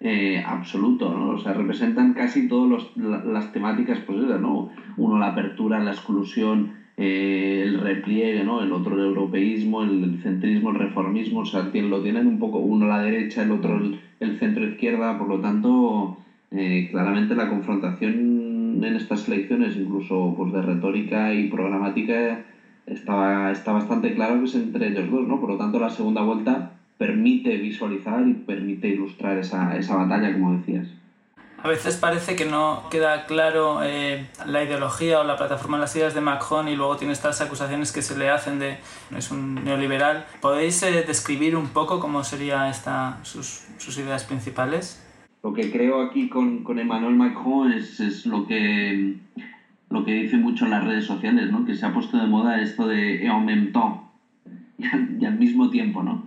eh, 0.00 0.42
absoluto, 0.44 1.14
¿no? 1.14 1.30
o 1.30 1.38
sea, 1.38 1.54
representan 1.54 2.12
casi 2.12 2.46
todas 2.46 2.90
las 2.94 3.52
temáticas, 3.52 4.00
pues 4.00 4.18
¿no? 4.18 4.68
uno 4.96 5.18
la 5.18 5.28
apertura, 5.28 5.80
la 5.80 5.92
exclusión, 5.92 6.68
eh, 6.96 7.62
el 7.64 7.78
repliegue, 7.78 8.44
¿no? 8.44 8.60
el 8.60 8.72
otro 8.72 8.94
el 8.96 9.04
europeísmo, 9.04 9.82
el, 9.82 10.18
centrismo, 10.22 10.68
el 10.68 10.76
reformismo, 10.76 11.40
o 11.40 11.44
sea, 11.44 11.62
lo 11.72 12.02
tienen 12.02 12.26
un 12.26 12.38
poco 12.38 12.58
uno 12.58 12.84
a 12.84 12.88
la 12.88 13.00
derecha, 13.00 13.42
el 13.42 13.52
otro 13.52 13.78
el, 13.78 13.96
el 14.20 14.36
centro 14.36 14.64
izquierda, 14.64 15.16
por 15.16 15.28
lo 15.28 15.40
tanto, 15.40 16.14
eh, 16.50 16.86
claramente 16.90 17.34
la 17.34 17.48
confrontación 17.48 18.33
en 18.86 18.96
estas 18.96 19.26
elecciones, 19.28 19.76
incluso 19.76 20.34
pues, 20.36 20.52
de 20.52 20.62
retórica 20.62 21.32
y 21.32 21.48
programática, 21.48 22.44
estaba, 22.86 23.50
está 23.50 23.72
bastante 23.72 24.14
claro 24.14 24.40
que 24.40 24.44
es 24.44 24.54
entre 24.54 24.88
ellos 24.88 25.10
dos, 25.10 25.26
¿no? 25.26 25.40
Por 25.40 25.50
lo 25.50 25.58
tanto, 25.58 25.78
la 25.78 25.90
segunda 25.90 26.22
vuelta 26.22 26.72
permite 26.98 27.56
visualizar 27.56 28.26
y 28.26 28.34
permite 28.34 28.88
ilustrar 28.88 29.38
esa, 29.38 29.76
esa 29.76 29.96
batalla, 29.96 30.32
como 30.32 30.56
decías. 30.56 30.86
A 31.64 31.68
veces 31.68 31.96
parece 31.96 32.36
que 32.36 32.44
no 32.44 32.84
queda 32.90 33.24
claro 33.24 33.80
eh, 33.82 34.28
la 34.44 34.62
ideología 34.62 35.20
o 35.20 35.24
la 35.24 35.38
plataforma 35.38 35.78
de 35.78 35.80
las 35.80 35.96
ideas 35.96 36.12
de 36.12 36.20
Macron 36.20 36.68
y 36.68 36.76
luego 36.76 36.98
tiene 36.98 37.14
estas 37.14 37.40
acusaciones 37.40 37.90
que 37.90 38.02
se 38.02 38.18
le 38.18 38.28
hacen 38.28 38.58
de 38.58 38.76
es 39.16 39.30
un 39.30 39.64
neoliberal. 39.64 40.26
¿Podéis 40.42 40.82
eh, 40.82 41.04
describir 41.06 41.56
un 41.56 41.68
poco 41.68 42.00
cómo 42.00 42.22
serían 42.22 42.70
sus, 43.22 43.62
sus 43.78 43.96
ideas 43.96 44.24
principales? 44.24 45.03
Lo 45.44 45.52
que 45.52 45.70
creo 45.70 46.00
aquí 46.00 46.30
con, 46.30 46.62
con 46.62 46.78
Emmanuel 46.78 47.16
Macron 47.16 47.70
es, 47.70 48.00
es, 48.00 48.24
lo, 48.24 48.46
que, 48.46 49.12
lo 49.90 50.02
que 50.02 50.14
dice 50.14 50.38
mucho 50.38 50.64
en 50.64 50.70
las 50.70 50.82
redes 50.82 51.04
sociales, 51.04 51.50
¿no? 51.50 51.66
que 51.66 51.74
se 51.74 51.84
ha 51.84 51.92
puesto 51.92 52.16
de 52.16 52.26
moda 52.26 52.62
esto 52.62 52.88
de 52.88 53.26
en 53.26 53.44
même 53.44 53.70
temps 53.70 53.98
y 54.78 55.24
al, 55.26 55.36
mismo 55.36 55.68
tiempo. 55.68 56.02
¿no? 56.02 56.22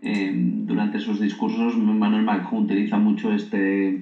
Eh, 0.00 0.32
durante 0.32 0.98
sus 1.00 1.20
discursos 1.20 1.74
Emmanuel 1.74 2.22
Macron 2.22 2.62
utiliza 2.62 2.96
mucho 2.96 3.30
este 3.30 3.98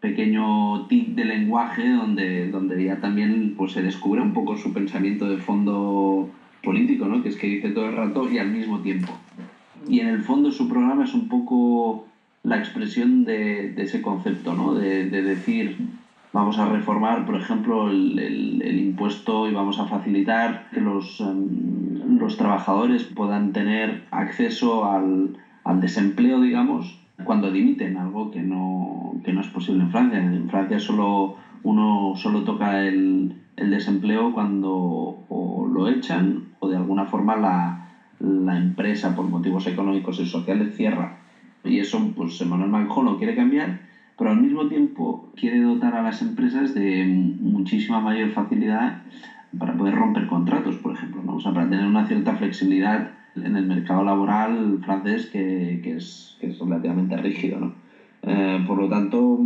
pequeño 0.00 0.86
tic 0.88 1.14
de 1.14 1.24
lenguaje 1.24 1.88
donde, 1.88 2.48
donde 2.48 2.82
ya 2.82 2.98
también 2.98 3.54
pues, 3.56 3.70
se 3.70 3.82
descubre 3.82 4.20
un 4.20 4.32
poco 4.32 4.56
su 4.56 4.72
pensamiento 4.72 5.28
de 5.28 5.38
fondo 5.38 6.26
político, 6.64 7.06
¿no? 7.06 7.22
que 7.22 7.28
es 7.28 7.36
que 7.36 7.46
dice 7.46 7.70
todo 7.70 7.86
el 7.86 7.92
rato 7.92 8.28
y 8.28 8.38
al 8.38 8.50
mismo 8.50 8.80
tiempo. 8.80 9.16
Y 9.88 10.00
en 10.00 10.08
el 10.08 10.18
fondo 10.18 10.50
su 10.50 10.66
programa 10.66 11.04
es 11.04 11.14
un 11.14 11.28
poco 11.28 12.02
la 12.42 12.56
expresión 12.56 13.24
de, 13.24 13.72
ese 13.76 14.00
concepto, 14.00 14.54
¿no? 14.54 14.72
de, 14.72 15.04
de, 15.04 15.22
decir 15.22 15.76
vamos 16.32 16.58
a 16.58 16.64
reformar, 16.64 17.24
por 17.24 17.36
ejemplo, 17.36 17.88
el, 17.88 18.18
el, 18.18 18.78
impuesto 18.78 19.46
y 19.46 19.52
vamos 19.52 19.78
a 19.78 19.84
facilitar 19.84 20.68
que 20.72 20.80
los, 20.80 21.20
um, 21.20 22.18
los 22.18 22.36
trabajadores 22.36 23.04
puedan 23.04 23.52
tener 23.52 24.02
acceso 24.10 24.84
al, 24.84 25.30
al, 25.64 25.80
desempleo, 25.80 26.40
digamos, 26.40 26.98
cuando 27.24 27.50
dimiten, 27.50 27.96
algo 27.96 28.30
que 28.30 28.42
no, 28.42 29.12
que 29.24 29.32
no 29.32 29.40
es 29.40 29.48
posible 29.48 29.82
en 29.82 29.90
Francia. 29.90 30.18
En 30.18 30.48
Francia 30.48 30.78
solo 30.78 31.32
uno 31.62 32.12
solo 32.14 32.44
toca 32.44 32.82
el, 32.82 33.34
el 33.56 33.70
desempleo 33.70 34.32
cuando 34.32 35.16
o 35.28 35.66
lo 35.66 35.88
echan 35.88 36.42
o 36.60 36.68
de 36.68 36.76
alguna 36.76 37.04
forma 37.04 37.34
la, 37.34 37.88
la 38.20 38.56
empresa 38.56 39.14
por 39.14 39.26
motivos 39.26 39.66
económicos 39.66 40.18
y 40.20 40.26
sociales 40.26 40.74
cierra. 40.76 41.17
Y 41.68 41.80
eso, 41.80 42.10
pues 42.14 42.40
Emmanuel 42.40 42.70
Macron 42.70 43.04
lo 43.04 43.16
quiere 43.16 43.34
cambiar, 43.34 43.76
pero 44.16 44.30
al 44.30 44.38
mismo 44.38 44.66
tiempo 44.66 45.20
quiere 45.36 45.60
dotar 45.60 45.94
a 45.94 46.02
las 46.02 46.20
empresas 46.22 46.74
de 46.74 47.04
muchísima 47.38 48.00
mayor 48.00 48.30
facilidad 48.30 48.96
para 49.58 49.72
poder 49.72 49.94
romper 49.94 50.26
contratos, 50.26 50.76
por 50.76 50.92
ejemplo, 50.92 51.22
¿no? 51.22 51.34
o 51.34 51.40
sea, 51.40 51.52
para 51.52 51.68
tener 51.68 51.86
una 51.86 52.04
cierta 52.04 52.34
flexibilidad 52.34 53.12
en 53.34 53.56
el 53.56 53.64
mercado 53.64 54.02
laboral 54.02 54.78
francés 54.82 55.26
que, 55.26 55.80
que, 55.82 55.92
es, 55.92 56.36
que 56.40 56.48
es, 56.48 56.58
relativamente 56.58 57.16
rígido. 57.16 57.58
¿no? 57.60 57.70
Eh, 58.22 58.62
por 58.66 58.76
lo 58.76 58.88
tanto, 58.88 59.38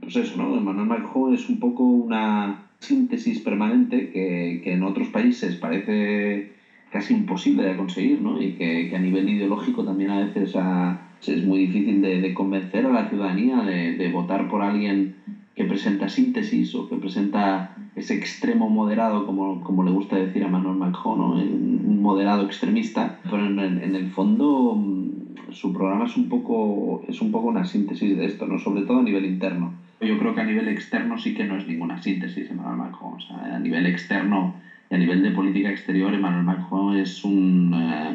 pues 0.00 0.16
eso, 0.16 0.36
¿no? 0.36 0.56
Emmanuel 0.56 0.86
Macron 0.86 1.34
es 1.34 1.48
un 1.48 1.58
poco 1.58 1.84
una 1.84 2.56
síntesis 2.78 3.40
permanente 3.40 4.08
que, 4.08 4.60
que 4.62 4.72
en 4.72 4.82
otros 4.82 5.08
países 5.08 5.56
parece 5.56 6.48
casi 6.90 7.12
imposible 7.12 7.64
de 7.64 7.76
conseguir 7.76 8.20
¿no? 8.20 8.40
y 8.40 8.52
que, 8.52 8.86
que 8.88 8.96
a 8.96 8.98
nivel 8.98 9.28
ideológico 9.28 9.84
también 9.84 10.10
a 10.10 10.20
veces 10.20 10.56
ha, 10.56 10.96
es 11.26 11.42
muy 11.42 11.58
difícil 11.58 12.00
de, 12.00 12.20
de, 12.20 12.34
convencer 12.34 12.86
a 12.86 12.90
la 12.90 13.08
ciudadanía 13.08 13.62
de, 13.62 13.92
de, 13.92 14.08
votar 14.08 14.48
por 14.48 14.62
alguien 14.62 15.14
que 15.54 15.64
presenta 15.64 16.08
síntesis 16.08 16.74
o 16.76 16.86
que 16.86 16.96
presenta 16.96 17.74
ese 17.96 18.14
extremo 18.14 18.68
moderado, 18.68 19.26
como, 19.26 19.60
como 19.60 19.82
le 19.82 19.90
gusta 19.90 20.14
decir 20.14 20.44
a 20.44 20.48
Manuel 20.48 20.76
Macron, 20.76 21.18
¿no? 21.18 21.32
un 21.32 22.00
moderado 22.00 22.44
extremista, 22.44 23.18
pero 23.28 23.44
en, 23.44 23.58
en, 23.58 23.94
el 23.96 24.06
fondo 24.06 24.76
mm, 24.76 25.50
su 25.50 25.72
programa 25.72 26.04
es 26.04 26.16
un, 26.16 26.28
poco, 26.28 27.00
es 27.08 27.20
un 27.20 27.32
poco 27.32 27.48
una 27.48 27.64
síntesis 27.64 28.16
de 28.16 28.24
esto, 28.24 28.46
¿no? 28.46 28.56
sobre 28.58 28.82
todo 28.82 28.98
a 28.98 29.02
nivel 29.02 29.24
interno. 29.24 29.72
Yo 30.00 30.16
creo 30.16 30.32
que 30.32 30.40
a 30.40 30.44
nivel 30.44 30.68
externo 30.68 31.18
sí 31.18 31.34
que 31.34 31.44
no 31.44 31.56
es 31.56 31.66
ninguna 31.66 32.00
síntesis 32.00 32.48
Emmanuel 32.48 32.76
Macron. 32.76 33.14
O 33.14 33.20
sea, 33.20 33.56
a 33.56 33.58
nivel 33.58 33.84
externo 33.86 34.54
y 34.88 34.94
a 34.94 34.98
nivel 34.98 35.22
de 35.22 35.32
política 35.32 35.70
exterior, 35.70 36.14
Emmanuel 36.14 36.44
Macron 36.44 36.96
es 36.96 37.24
un... 37.24 37.74
Uh, 37.74 38.14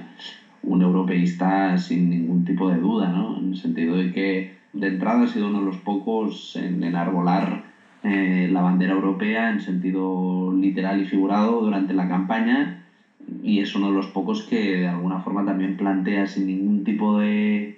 un 0.63 0.82
europeísta 0.82 1.77
sin 1.77 2.10
ningún 2.10 2.43
tipo 2.43 2.70
de 2.70 2.77
duda, 2.77 3.10
¿no? 3.10 3.38
en 3.38 3.50
el 3.50 3.55
sentido 3.55 3.96
de 3.96 4.12
que 4.12 4.48
de 4.74 4.88
entrada 4.88 5.24
ha 5.24 5.27
sido 5.27 5.48
uno 5.48 5.60
de 5.60 5.65
los 5.65 5.77
pocos 5.77 6.55
en 6.55 6.84
enarbolar 6.84 7.62
eh, 8.03 8.48
la 8.50 8.62
bandera 8.62 8.93
europea 8.93 9.50
en 9.50 9.60
sentido 9.60 10.51
literal 10.53 11.00
y 11.00 11.05
figurado 11.05 11.62
durante 11.62 11.93
la 11.93 12.08
campaña 12.08 12.75
y 13.41 13.60
es 13.60 13.75
uno 13.75 13.88
de 13.88 13.93
los 13.93 14.08
pocos 14.08 14.43
que 14.43 14.79
de 14.79 14.88
alguna 14.88 15.20
forma 15.20 15.46
también 15.46 15.75
plantea 15.75 16.25
sin 16.25 16.46
ningún 16.46 16.84
tipo 16.84 17.17
de, 17.17 17.75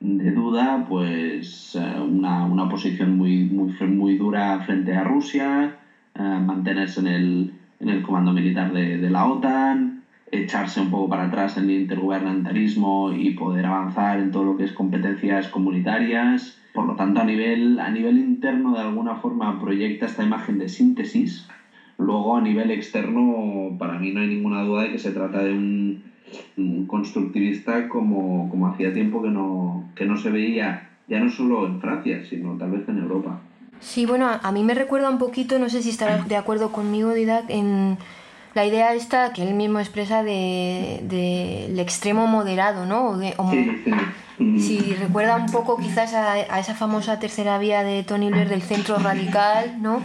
de 0.00 0.32
duda 0.32 0.84
pues 0.86 1.74
eh, 1.74 1.98
una, 2.00 2.44
una, 2.44 2.68
posición 2.68 3.16
muy, 3.16 3.44
muy, 3.44 3.70
muy 3.88 4.14
dura 4.16 4.58
frente 4.60 4.94
a 4.94 5.04
Rusia, 5.04 5.74
eh, 6.14 6.38
mantenerse 6.40 7.00
en 7.00 7.06
el, 7.06 7.52
en 7.80 7.88
el 7.88 8.02
comando 8.02 8.32
militar 8.32 8.70
de, 8.72 8.98
de 8.98 9.10
la 9.10 9.26
OTAN, 9.26 9.97
echarse 10.30 10.80
un 10.80 10.90
poco 10.90 11.08
para 11.08 11.24
atrás 11.24 11.56
en 11.56 11.64
el 11.64 11.82
intergubernamentarismo 11.82 13.12
y 13.12 13.30
poder 13.30 13.66
avanzar 13.66 14.20
en 14.20 14.30
todo 14.30 14.44
lo 14.44 14.56
que 14.56 14.64
es 14.64 14.72
competencias 14.72 15.48
comunitarias. 15.48 16.58
Por 16.74 16.86
lo 16.86 16.96
tanto, 16.96 17.20
a 17.20 17.24
nivel, 17.24 17.80
a 17.80 17.90
nivel 17.90 18.18
interno, 18.18 18.74
de 18.74 18.80
alguna 18.80 19.16
forma, 19.16 19.58
proyecta 19.60 20.06
esta 20.06 20.22
imagen 20.22 20.58
de 20.58 20.68
síntesis. 20.68 21.48
Luego, 21.96 22.36
a 22.36 22.40
nivel 22.40 22.70
externo, 22.70 23.76
para 23.78 23.98
mí 23.98 24.12
no 24.12 24.20
hay 24.20 24.28
ninguna 24.28 24.62
duda 24.62 24.82
de 24.82 24.92
que 24.92 24.98
se 24.98 25.10
trata 25.10 25.42
de 25.42 25.52
un, 25.52 26.02
un 26.56 26.86
constructivista 26.86 27.88
como, 27.88 28.48
como 28.50 28.68
hacía 28.68 28.92
tiempo 28.92 29.22
que 29.22 29.30
no, 29.30 29.90
que 29.94 30.04
no 30.04 30.16
se 30.16 30.30
veía, 30.30 30.90
ya 31.08 31.20
no 31.20 31.28
solo 31.30 31.66
en 31.66 31.80
Francia, 31.80 32.22
sino 32.24 32.56
tal 32.56 32.70
vez 32.70 32.88
en 32.88 32.98
Europa. 32.98 33.40
Sí, 33.80 34.06
bueno, 34.06 34.28
a 34.42 34.52
mí 34.52 34.64
me 34.64 34.74
recuerda 34.74 35.08
un 35.08 35.18
poquito, 35.18 35.58
no 35.58 35.68
sé 35.68 35.82
si 35.82 35.90
estarás 35.90 36.28
de 36.28 36.36
acuerdo 36.36 36.72
conmigo, 36.72 37.14
Didac, 37.14 37.48
en 37.48 37.96
la 38.58 38.66
idea 38.66 38.92
esta 38.92 39.32
que 39.32 39.42
él 39.42 39.54
mismo 39.54 39.78
expresa 39.78 40.24
del 40.24 41.06
de, 41.08 41.80
extremo 41.80 42.26
moderado, 42.26 42.86
¿no? 42.86 43.16
de, 43.16 43.34
Si 44.58 44.94
recuerda 44.94 45.36
un 45.36 45.46
poco 45.46 45.76
quizás 45.76 46.12
a, 46.12 46.32
a, 46.32 46.58
esa 46.58 46.74
famosa 46.74 47.20
tercera 47.20 47.58
vía 47.58 47.84
de 47.84 48.02
Tony 48.02 48.30
Blair 48.30 48.48
del 48.48 48.62
centro 48.62 48.98
radical, 48.98 49.80
¿no? 49.80 50.02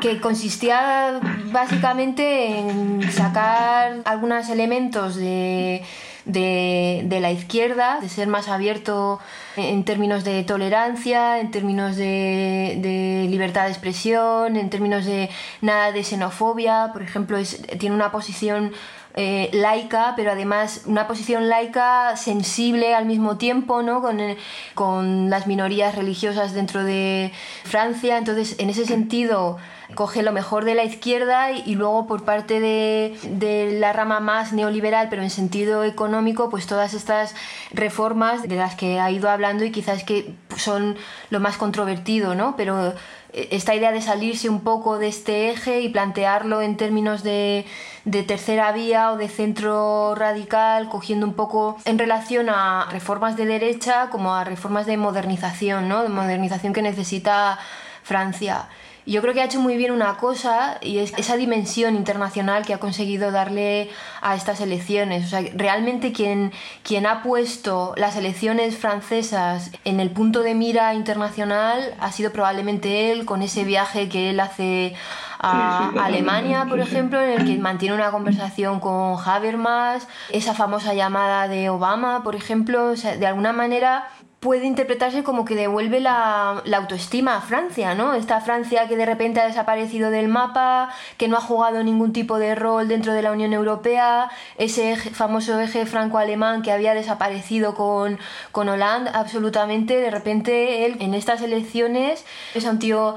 que 0.00 0.20
consistía 0.20 1.20
básicamente 1.52 2.58
en 2.58 3.08
sacar 3.12 4.02
algunos 4.04 4.48
elementos 4.50 5.14
de, 5.14 5.82
de, 6.26 7.18
la 7.20 7.30
izquierda, 7.30 7.98
de 8.00 8.08
ser 8.08 8.28
más 8.28 8.48
abierto 8.48 9.18
en 9.56 9.84
términos 9.84 10.24
de 10.24 10.44
tolerancia, 10.44 11.40
en 11.40 11.50
términos 11.50 11.96
de, 11.96 12.78
de 12.82 13.26
libertad 13.30 13.64
de 13.64 13.70
expresión, 13.70 14.56
en 14.56 14.68
términos 14.68 15.06
de 15.06 15.30
nada 15.62 15.92
de 15.92 16.04
xenofobia, 16.04 16.90
por 16.92 17.02
ejemplo, 17.02 17.38
tiene 17.78 17.94
una 17.94 18.12
posición 18.12 18.72
eh, 19.18 19.48
laica, 19.54 20.12
pero 20.14 20.32
además 20.32 20.82
una 20.84 21.08
posición 21.08 21.48
laica 21.48 22.14
sensible 22.18 22.94
al 22.94 23.06
mismo 23.06 23.38
tiempo, 23.38 23.80
¿no? 23.80 24.02
Con, 24.02 24.20
eh, 24.20 24.36
con 24.74 25.30
las 25.30 25.46
minorías 25.46 25.94
religiosas 25.94 26.52
dentro 26.52 26.84
de 26.84 27.32
Francia. 27.64 28.18
Entonces, 28.18 28.56
en 28.58 28.68
ese 28.68 28.84
sentido, 28.84 29.56
coge 29.94 30.22
lo 30.22 30.32
mejor 30.32 30.64
de 30.64 30.74
la 30.74 30.84
izquierda 30.84 31.52
y, 31.52 31.74
luego 31.74 32.06
por 32.06 32.24
parte 32.24 32.60
de, 32.60 33.78
la 33.78 33.92
rama 33.92 34.20
más 34.20 34.52
neoliberal, 34.52 35.08
pero 35.08 35.22
en 35.22 35.30
sentido 35.30 35.84
económico, 35.84 36.50
pues 36.50 36.66
todas 36.66 36.94
estas 36.94 37.34
reformas 37.72 38.42
de 38.42 38.56
las 38.56 38.74
que 38.74 38.98
ha 38.98 39.10
ido 39.10 39.30
hablando 39.30 39.64
y 39.64 39.70
quizás 39.70 40.04
que 40.04 40.34
son 40.56 40.96
lo 41.30 41.40
más 41.40 41.56
controvertido, 41.56 42.34
¿no? 42.34 42.56
Pero 42.56 42.94
esta 43.32 43.74
idea 43.74 43.92
de 43.92 44.00
salirse 44.00 44.48
un 44.48 44.60
poco 44.60 44.98
de 44.98 45.08
este 45.08 45.50
eje 45.50 45.82
y 45.82 45.88
plantearlo 45.90 46.62
en 46.62 46.76
términos 46.76 47.22
de, 47.22 47.66
de, 48.04 48.22
tercera 48.22 48.72
vía 48.72 49.12
o 49.12 49.16
de 49.16 49.28
centro 49.28 50.14
radical, 50.14 50.88
cogiendo 50.88 51.26
un 51.26 51.34
poco 51.34 51.76
en 51.84 51.98
relación 51.98 52.48
a 52.48 52.88
reformas 52.90 53.36
de 53.36 53.44
derecha 53.44 54.08
como 54.10 54.34
a 54.34 54.44
reformas 54.44 54.86
de 54.86 54.96
modernización, 54.96 55.88
¿no? 55.88 56.02
de 56.02 56.08
modernización 56.08 56.72
que 56.72 56.82
necesita 56.82 57.58
Francia. 58.02 58.68
Yo 59.06 59.22
creo 59.22 59.34
que 59.34 59.40
ha 59.40 59.44
hecho 59.44 59.60
muy 59.60 59.76
bien 59.76 59.92
una 59.92 60.16
cosa 60.16 60.78
y 60.82 60.98
es 60.98 61.12
esa 61.16 61.36
dimensión 61.36 61.94
internacional 61.94 62.66
que 62.66 62.74
ha 62.74 62.78
conseguido 62.78 63.30
darle 63.30 63.88
a 64.20 64.34
estas 64.34 64.60
elecciones. 64.60 65.26
O 65.26 65.28
sea, 65.28 65.42
realmente 65.54 66.12
quien, 66.12 66.52
quien 66.82 67.06
ha 67.06 67.22
puesto 67.22 67.94
las 67.96 68.16
elecciones 68.16 68.76
francesas 68.76 69.70
en 69.84 70.00
el 70.00 70.10
punto 70.10 70.42
de 70.42 70.54
mira 70.54 70.92
internacional 70.94 71.94
ha 72.00 72.10
sido 72.10 72.32
probablemente 72.32 73.12
él 73.12 73.24
con 73.24 73.42
ese 73.42 73.62
viaje 73.62 74.08
que 74.08 74.30
él 74.30 74.40
hace 74.40 74.94
a 75.38 75.90
Alemania, 76.02 76.66
por 76.68 76.80
ejemplo, 76.80 77.20
en 77.20 77.40
el 77.40 77.46
que 77.46 77.58
mantiene 77.58 77.94
una 77.94 78.10
conversación 78.10 78.80
con 78.80 79.16
Habermas, 79.24 80.08
esa 80.30 80.54
famosa 80.54 80.94
llamada 80.94 81.46
de 81.46 81.68
Obama, 81.68 82.22
por 82.22 82.34
ejemplo, 82.34 82.90
o 82.90 82.96
sea, 82.96 83.16
de 83.16 83.26
alguna 83.26 83.52
manera 83.52 84.08
puede 84.46 84.64
interpretarse 84.64 85.24
como 85.24 85.44
que 85.44 85.56
devuelve 85.56 85.98
la, 85.98 86.62
autoestima 86.72 87.34
a 87.34 87.40
Francia, 87.40 87.96
¿no? 87.96 88.14
Esta 88.14 88.40
Francia 88.40 88.86
que 88.86 88.96
de 88.96 89.04
repente 89.04 89.40
ha 89.40 89.46
desaparecido 89.48 90.08
del 90.10 90.28
mapa, 90.28 90.88
que 91.16 91.26
no 91.26 91.36
ha 91.36 91.40
jugado 91.40 91.82
ningún 91.82 92.12
tipo 92.12 92.38
de 92.38 92.54
rol 92.54 92.86
dentro 92.86 93.12
de 93.12 93.22
la 93.22 93.32
Unión 93.32 93.52
Europea, 93.52 94.30
ese 94.56 94.94
famoso 94.94 95.58
eje 95.58 95.84
franco-alemán 95.84 96.62
que 96.62 96.70
había 96.70 96.94
desaparecido 96.94 97.74
con, 97.74 98.20
con 98.52 98.68
Hollande, 98.68 99.10
absolutamente, 99.12 99.96
de 99.96 100.12
repente 100.12 100.86
él 100.86 100.98
en 101.00 101.14
estas 101.14 101.42
elecciones 101.42 102.24
es 102.54 102.64
un 102.66 102.78
tío 102.78 103.16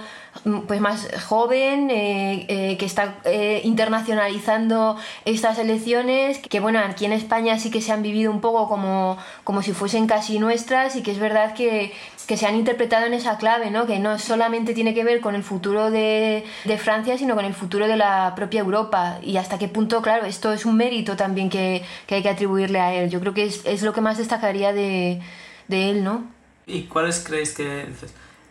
pues 0.67 0.79
más 0.79 1.07
joven, 1.25 1.89
eh, 1.89 2.45
eh, 2.47 2.77
que 2.77 2.85
está 2.85 3.19
eh, 3.25 3.61
internacionalizando 3.63 4.97
estas 5.25 5.57
elecciones, 5.59 6.39
que 6.39 6.59
bueno, 6.59 6.79
aquí 6.79 7.05
en 7.05 7.13
España 7.13 7.59
sí 7.59 7.71
que 7.71 7.81
se 7.81 7.91
han 7.91 8.01
vivido 8.01 8.31
un 8.31 8.39
poco 8.39 8.67
como, 8.69 9.17
como 9.43 9.61
si 9.61 9.73
fuesen 9.73 10.07
casi 10.07 10.39
nuestras 10.39 10.95
y 10.95 11.03
que 11.03 11.11
es 11.11 11.19
verdad 11.19 11.53
que, 11.55 11.93
que 12.27 12.37
se 12.37 12.45
han 12.45 12.55
interpretado 12.55 13.05
en 13.05 13.13
esa 13.13 13.37
clave, 13.37 13.69
¿no? 13.71 13.85
que 13.85 13.99
no 13.99 14.17
solamente 14.19 14.73
tiene 14.73 14.93
que 14.93 15.03
ver 15.03 15.19
con 15.19 15.35
el 15.35 15.43
futuro 15.43 15.91
de, 15.91 16.45
de, 16.63 16.77
Francia, 16.77 17.17
sino 17.17 17.35
con 17.35 17.45
el 17.45 17.53
futuro 17.53 17.87
de 17.87 17.97
la 17.97 18.33
propia 18.35 18.61
Europa 18.61 19.19
y 19.21 19.37
hasta 19.37 19.57
qué 19.57 19.67
punto, 19.67 20.01
claro, 20.01 20.25
esto 20.25 20.53
es 20.53 20.65
un 20.65 20.77
mérito 20.77 21.15
también 21.15 21.49
que, 21.49 21.83
que 22.07 22.15
hay 22.15 22.23
que 22.23 22.29
atribuirle 22.29 22.79
a 22.79 22.93
él. 22.93 23.09
Yo 23.09 23.19
creo 23.19 23.33
que 23.33 23.45
es, 23.45 23.65
es 23.65 23.81
lo 23.81 23.93
que 23.93 24.01
más 24.01 24.17
destacaría 24.17 24.73
de, 24.73 25.21
de 25.67 25.89
él, 25.89 26.03
¿no? 26.03 26.23
¿Y 26.65 26.83
cuáles 26.83 27.19
creéis 27.19 27.53
que 27.53 27.87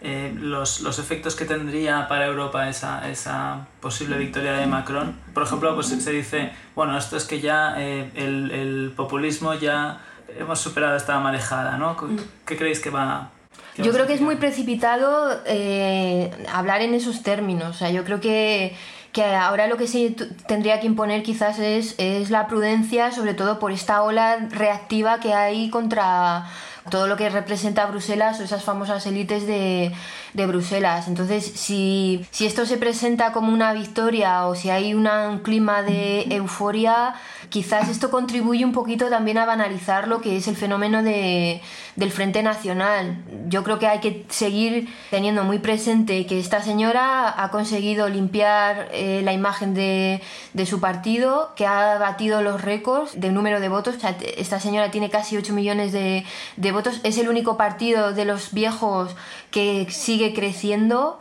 eh, 0.00 0.32
los, 0.38 0.80
los, 0.80 0.98
efectos 0.98 1.34
que 1.34 1.44
tendría 1.44 2.06
para 2.06 2.26
Europa 2.26 2.68
esa, 2.68 3.10
esa, 3.10 3.66
posible 3.80 4.16
victoria 4.16 4.52
de 4.52 4.66
Macron. 4.66 5.16
Por 5.34 5.42
ejemplo, 5.42 5.74
pues 5.74 5.88
se 5.88 6.12
dice, 6.12 6.52
bueno, 6.76 6.96
esto 6.96 7.16
es 7.16 7.24
que 7.24 7.40
ya 7.40 7.74
eh, 7.78 8.10
el, 8.14 8.50
el, 8.50 8.92
populismo 8.94 9.54
ya 9.54 10.00
hemos 10.38 10.60
superado 10.60 10.96
esta 10.96 11.18
marejada, 11.18 11.76
¿no? 11.76 11.94
Mm. 11.94 12.16
¿Qué 12.46 12.56
creéis 12.56 12.80
que 12.80 12.90
va 12.90 13.30
yo 13.84 13.92
creo 13.92 14.06
que 14.06 14.14
es 14.14 14.20
muy 14.20 14.36
precipitado 14.36 15.40
eh, 15.46 16.30
hablar 16.52 16.82
en 16.82 16.94
esos 16.94 17.22
términos. 17.22 17.76
O 17.76 17.78
sea, 17.78 17.90
yo 17.90 18.04
creo 18.04 18.20
que, 18.20 18.74
que 19.12 19.24
ahora 19.24 19.68
lo 19.68 19.76
que 19.76 19.86
sí 19.86 20.16
tendría 20.46 20.80
que 20.80 20.86
imponer 20.86 21.22
quizás 21.22 21.58
es, 21.58 21.94
es 21.98 22.30
la 22.30 22.48
prudencia, 22.48 23.12
sobre 23.12 23.34
todo 23.34 23.58
por 23.58 23.70
esta 23.72 24.02
ola 24.02 24.48
reactiva 24.50 25.20
que 25.20 25.32
hay 25.32 25.70
contra 25.70 26.46
todo 26.88 27.06
lo 27.06 27.16
que 27.16 27.28
representa 27.28 27.86
Bruselas 27.86 28.40
o 28.40 28.44
esas 28.44 28.64
famosas 28.64 29.06
élites 29.06 29.46
de, 29.46 29.92
de, 30.34 30.46
Bruselas. 30.46 31.08
Entonces, 31.08 31.44
si, 31.44 32.26
si, 32.30 32.46
esto 32.46 32.66
se 32.66 32.76
presenta 32.76 33.32
como 33.32 33.52
una 33.52 33.72
victoria 33.72 34.46
o 34.46 34.54
si 34.54 34.70
hay 34.70 34.94
un 34.94 35.08
clima 35.42 35.82
de 35.82 36.26
euforia, 36.30 37.14
quizás 37.48 37.88
esto 37.88 38.10
contribuye 38.10 38.64
un 38.64 38.72
poquito 38.72 39.08
también 39.08 39.38
a 39.38 39.46
banalizar 39.46 40.08
lo 40.08 40.20
que 40.20 40.36
es 40.36 40.48
el 40.48 40.56
fenómeno 40.56 41.02
de, 41.02 41.60
del 41.98 42.12
Frente 42.12 42.44
Nacional. 42.44 43.16
Yo 43.48 43.64
creo 43.64 43.80
que 43.80 43.88
hay 43.88 43.98
que 43.98 44.24
seguir 44.28 44.88
teniendo 45.10 45.42
muy 45.42 45.58
presente 45.58 46.26
que 46.26 46.38
esta 46.38 46.62
señora 46.62 47.42
ha 47.42 47.50
conseguido 47.50 48.08
limpiar 48.08 48.88
eh, 48.92 49.20
la 49.24 49.32
imagen 49.32 49.74
de, 49.74 50.22
de, 50.52 50.64
su 50.64 50.78
partido, 50.78 51.52
que 51.56 51.66
ha 51.66 51.98
batido 51.98 52.40
los 52.40 52.62
récords 52.62 53.20
de 53.20 53.32
número 53.32 53.58
de 53.58 53.68
votos. 53.68 53.96
esta 54.36 54.60
señora 54.60 54.92
tiene 54.92 55.10
casi 55.10 55.36
8 55.36 55.52
millones 55.52 55.90
de, 55.90 56.24
de 56.56 56.72
votos. 56.72 57.00
Es 57.02 57.18
el 57.18 57.28
único 57.28 57.56
partido 57.56 58.12
de 58.12 58.24
los 58.24 58.52
viejos 58.52 59.16
que 59.50 59.88
sigue 59.90 60.32
creciendo. 60.34 61.18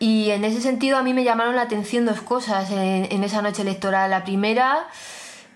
Y 0.00 0.30
en 0.30 0.44
ese 0.44 0.60
sentido 0.60 0.98
a 0.98 1.04
mí 1.04 1.14
me 1.14 1.22
llamaron 1.22 1.54
la 1.54 1.62
atención 1.62 2.06
dos 2.06 2.22
cosas 2.22 2.72
en, 2.72 3.06
en 3.08 3.22
esa 3.22 3.40
noche 3.40 3.62
electoral. 3.62 4.10
La 4.10 4.24
primera 4.24 4.88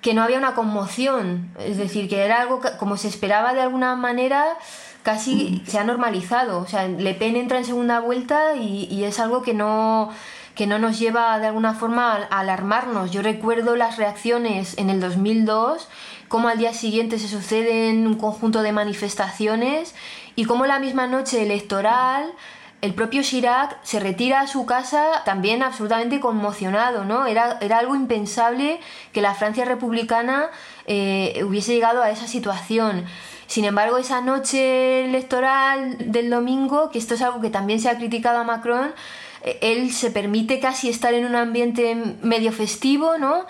que 0.03 0.15
no 0.15 0.23
había 0.23 0.37
una 0.37 0.55
conmoción, 0.55 1.49
es 1.61 1.79
decir, 1.79 2.09
que 2.09 2.25
era 2.25 2.43
algo 2.43 2.61
como 2.79 2.97
se 2.97 3.07
esperaba 3.07 3.55
de 3.55 3.61
alguna 3.61 3.95
manera, 3.95 4.45
casi 5.05 5.63
se 5.65 5.79
ha 5.79 5.85
normalizado. 5.85 6.59
O 6.59 6.67
sea, 6.67 6.89
Le 6.89 7.15
Pen 7.15 7.37
entra 7.37 7.59
en 7.59 7.65
segunda 7.65 8.01
vuelta 8.01 8.57
y, 8.57 9.05
es 9.05 9.21
algo 9.21 9.43
que 9.43 9.55
no, 9.55 10.11
que 10.57 10.67
no 10.67 10.81
nos 10.81 10.99
lleva 10.99 11.39
de 11.39 11.47
alguna 11.47 11.75
forma 11.75 12.27
a 12.31 12.41
alarmarnos. 12.41 13.13
Yo 13.13 13.23
recuerdo 13.23 13.77
las 13.77 13.97
reacciones 13.97 14.77
en 14.77 14.91
el 14.91 15.01
2002, 15.01 15.89
cómo 16.27 16.49
al 16.49 16.59
día 16.59 16.75
siguiente 16.75 17.21
se 17.21 17.29
suceden 17.29 18.05
un 18.05 18.17
conjunto 18.17 18.63
de 18.63 18.73
manifestaciones 18.73 19.95
y 20.35 20.47
cómo 20.47 20.67
la 20.67 20.81
misma 20.81 21.07
noche 21.07 21.43
electoral 21.43 22.33
el 22.83 22.95
propio 22.95 23.23
Chirac 23.23 23.79
se 23.85 24.01
retira 24.01 24.41
a 24.41 24.49
su 24.49 24.67
casa 24.67 25.23
también 25.25 25.63
absolutamente 25.63 26.19
conmocionado, 26.19 27.05
¿no? 27.05 27.27
Era, 27.27 27.59
era 27.61 27.79
algo 27.79 27.95
impensable 27.95 28.81
que 29.13 29.23
la 29.23 29.35
Francia 29.35 29.65
republicana 29.65 30.51
eh, 30.87 31.45
hubiese 31.47 31.73
llegado 31.75 32.03
a 32.03 32.11
esa 32.11 32.27
situación. 32.27 33.05
Sin 33.47 33.65
embargo, 33.65 33.99
esa 33.99 34.21
noche 34.21 35.05
electoral 35.05 35.97
del 36.11 36.29
domingo, 36.29 36.91
que 36.91 36.99
esto 36.99 37.15
es 37.15 37.23
algo 37.23 37.41
que 37.41 37.51
también 37.51 37.79
se 37.79 37.89
ha 37.89 37.97
criticado 37.97 38.39
a 38.39 38.45
Macron, 38.45 38.93
eh, 39.45 39.59
él 39.63 39.93
se 39.93 40.11
permite 40.11 40.59
casi 40.59 40.89
estar 40.89 41.15
en 41.15 41.25
un 41.25 41.37
ambiente 41.37 41.95
medio 42.23 42.51
festivo, 42.51 43.17
¿no? 43.17 43.47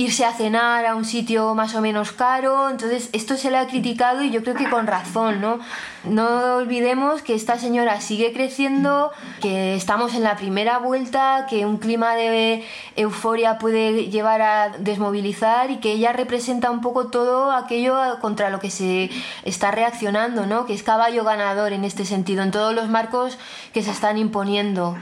Irse 0.00 0.24
a 0.24 0.32
cenar 0.32 0.86
a 0.86 0.96
un 0.96 1.04
sitio 1.04 1.54
más 1.54 1.74
o 1.74 1.82
menos 1.82 2.12
caro. 2.12 2.70
Entonces, 2.70 3.10
esto 3.12 3.36
se 3.36 3.50
le 3.50 3.58
ha 3.58 3.66
criticado 3.66 4.22
y 4.22 4.30
yo 4.30 4.42
creo 4.42 4.54
que 4.54 4.68
con 4.70 4.86
razón, 4.86 5.42
¿no? 5.42 5.60
No 6.04 6.56
olvidemos 6.56 7.20
que 7.20 7.34
esta 7.34 7.58
señora 7.58 8.00
sigue 8.00 8.32
creciendo, 8.32 9.12
que 9.42 9.74
estamos 9.74 10.14
en 10.14 10.22
la 10.22 10.36
primera 10.36 10.78
vuelta, 10.78 11.46
que 11.50 11.66
un 11.66 11.76
clima 11.76 12.14
de 12.14 12.64
euforia 12.96 13.58
puede 13.58 14.06
llevar 14.06 14.40
a 14.40 14.70
desmovilizar 14.78 15.70
y 15.70 15.80
que 15.80 15.92
ella 15.92 16.14
representa 16.14 16.70
un 16.70 16.80
poco 16.80 17.08
todo 17.08 17.52
aquello 17.52 17.94
contra 18.22 18.48
lo 18.48 18.58
que 18.58 18.70
se 18.70 19.10
está 19.44 19.70
reaccionando, 19.70 20.46
¿no? 20.46 20.64
Que 20.64 20.72
es 20.72 20.82
caballo 20.82 21.24
ganador 21.24 21.74
en 21.74 21.84
este 21.84 22.06
sentido, 22.06 22.42
en 22.42 22.52
todos 22.52 22.74
los 22.74 22.88
marcos 22.88 23.36
que 23.74 23.82
se 23.82 23.90
están 23.90 24.16
imponiendo 24.16 24.96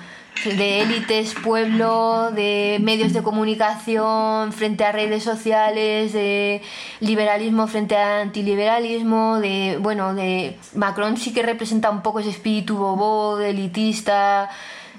de 0.44 0.82
élites, 0.82 1.34
pueblo, 1.34 2.30
de 2.32 2.78
medios 2.80 3.12
de 3.12 3.22
comunicación 3.22 4.52
frente 4.52 4.84
a 4.84 4.92
redes 4.92 5.22
sociales, 5.22 6.12
de 6.12 6.62
liberalismo 7.00 7.66
frente 7.66 7.96
a 7.96 8.20
antiliberalismo, 8.20 9.40
de 9.40 9.78
bueno, 9.80 10.14
de 10.14 10.56
Macron 10.74 11.16
sí 11.16 11.32
que 11.32 11.42
representa 11.42 11.90
un 11.90 12.02
poco 12.02 12.20
ese 12.20 12.30
espíritu 12.30 12.76
bobo, 12.76 13.38
elitista. 13.40 14.48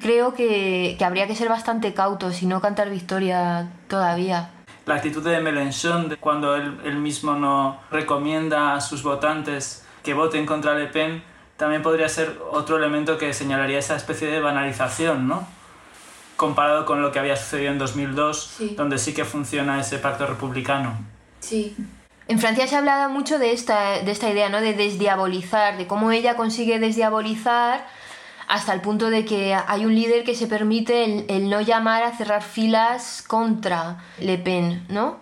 Creo 0.01 0.33
que, 0.33 0.95
que 0.97 1.05
habría 1.05 1.27
que 1.27 1.35
ser 1.35 1.49
bastante 1.49 1.93
cautos 1.93 2.41
y 2.41 2.45
no 2.45 2.61
cantar 2.61 2.89
victoria 2.89 3.69
todavía. 3.87 4.51
la 4.85 4.95
actitud 4.95 5.23
de 5.23 5.39
Mélenchon 5.41 6.17
cuando 6.19 6.55
él, 6.55 6.79
él, 6.83 6.95
mismo 6.95 7.33
no 7.33 7.79
recomienda 7.91 8.73
a 8.73 8.81
sus 8.81 9.03
votantes 9.03 9.85
que 10.03 10.13
voten 10.13 10.45
contra 10.45 10.73
Le 10.73 10.87
Pen, 10.87 11.21
también 11.59 11.83
podría 11.83 12.07
ser 12.07 12.39
otro 12.51 12.77
elemento 12.77 13.17
que 13.17 13.33
señalaría 13.33 13.79
esa 13.79 13.97
especie 13.97 14.29
de 14.29 14.39
banalización, 14.39 15.27
¿no? 15.27 15.45
Comparado 16.37 16.85
con 16.85 17.01
lo 17.01 17.11
que 17.11 17.19
había 17.19 17.35
sucedido 17.35 17.73
en 17.73 17.77
2002, 17.77 18.59
donde 18.77 18.97
sí 18.97 19.13
que 19.13 19.25
funciona 19.25 19.77
ese 19.81 19.97
pacto 19.97 20.25
republicano. 20.25 20.97
Sí. 21.41 21.75
En 22.29 22.39
Francia 22.39 22.65
se 22.65 22.75
ha 22.75 22.77
hablado 22.77 23.09
mucho 23.09 23.39
de 23.39 23.51
esta, 23.51 24.01
de 24.01 24.09
esta 24.09 24.29
idea, 24.29 24.47
¿no? 24.47 24.61
De 24.61 24.73
desdiabolizar, 24.73 25.77
de 25.77 25.85
cómo 25.85 26.11
ella 26.11 26.37
consigue 26.37 26.79
desdiabolizar 26.79 27.85
hasta 28.47 28.73
el 28.73 28.79
punto 28.79 29.09
de 29.09 29.25
que 29.25 29.53
hay 29.53 29.85
un 29.85 29.93
líder 29.93 30.23
que 30.23 30.35
se 30.35 30.47
permite 30.47 31.25
el, 31.27 31.49
no 31.49 31.59
llamar 31.59 32.03
a 32.03 32.15
cerrar 32.15 32.41
filas 32.41 33.21
contra 33.27 33.97
Le 34.17 34.37
Pen, 34.37 34.85
¿no? 34.87 35.17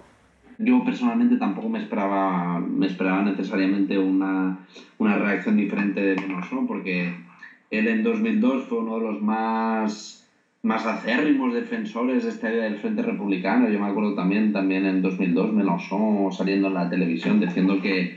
Yo 0.60 0.84
personalmente 0.84 1.38
tampoco 1.38 1.70
me 1.70 1.80
esperaba, 1.80 2.60
me 2.60 2.88
esperaba 2.88 3.22
necesariamente 3.22 3.98
una, 3.98 4.58
una 4.98 5.18
reacción 5.18 5.56
diferente 5.56 6.02
de 6.02 6.16
Mélenchon, 6.16 6.66
porque 6.66 7.14
él 7.70 7.88
en 7.88 8.04
2002 8.04 8.64
fue 8.64 8.80
uno 8.80 8.96
de 8.96 9.02
los 9.02 9.22
más, 9.22 10.26
más 10.64 10.86
acérrimos 10.86 11.54
defensores 11.54 12.24
de 12.24 12.30
esta 12.30 12.52
idea 12.52 12.64
del 12.64 12.78
Frente 12.78 13.02
Republicano. 13.02 13.70
Yo 13.70 13.80
me 13.80 13.88
acuerdo 13.88 14.14
también, 14.14 14.52
también 14.52 14.86
en 14.86 15.02
2002 15.02 15.54
Mélenchon 15.54 16.32
saliendo 16.32 16.68
en 16.68 16.74
la 16.74 16.90
televisión 16.90 17.40
diciendo 17.40 17.80
que, 17.80 18.16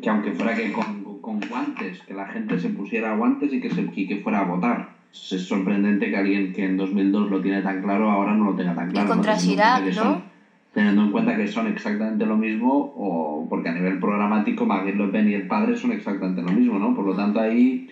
que 0.00 0.08
aunque 0.08 0.32
fuera 0.32 0.54
que 0.54 0.70
con 0.72 1.00
con 1.20 1.40
guantes, 1.48 2.02
que 2.06 2.14
la 2.14 2.26
gente 2.26 2.58
se 2.58 2.70
pusiera 2.70 3.12
guantes 3.12 3.52
y 3.52 3.60
que, 3.60 3.70
se, 3.70 3.86
que 3.86 4.16
fuera 4.16 4.40
a 4.40 4.44
votar. 4.44 4.88
Es 5.12 5.42
sorprendente 5.46 6.10
que 6.10 6.16
alguien 6.16 6.52
que 6.52 6.64
en 6.64 6.76
2002 6.76 7.28
lo 7.28 7.40
tiene 7.40 7.62
tan 7.62 7.80
claro 7.80 8.10
ahora 8.10 8.34
no 8.34 8.44
lo 8.44 8.54
tenga 8.54 8.74
tan 8.74 8.90
claro. 8.90 9.06
Y 9.06 9.08
contra 9.08 9.34
¿no? 9.34 10.04
¿no? 10.04 10.29
Teniendo 10.72 11.02
en 11.02 11.10
cuenta 11.10 11.36
que 11.36 11.46
son 11.48 11.66
exactamente 11.66 12.26
lo 12.26 12.36
mismo, 12.36 12.92
o 12.96 13.46
porque 13.48 13.68
a 13.68 13.72
nivel 13.72 13.98
programático 13.98 14.66
Le 14.66 15.08
Pen 15.08 15.28
y 15.28 15.34
el 15.34 15.46
padre 15.46 15.76
son 15.76 15.92
exactamente 15.92 16.42
lo 16.42 16.52
mismo, 16.52 16.78
¿no? 16.78 16.94
Por 16.94 17.04
lo 17.04 17.14
tanto 17.14 17.40
ahí, 17.40 17.88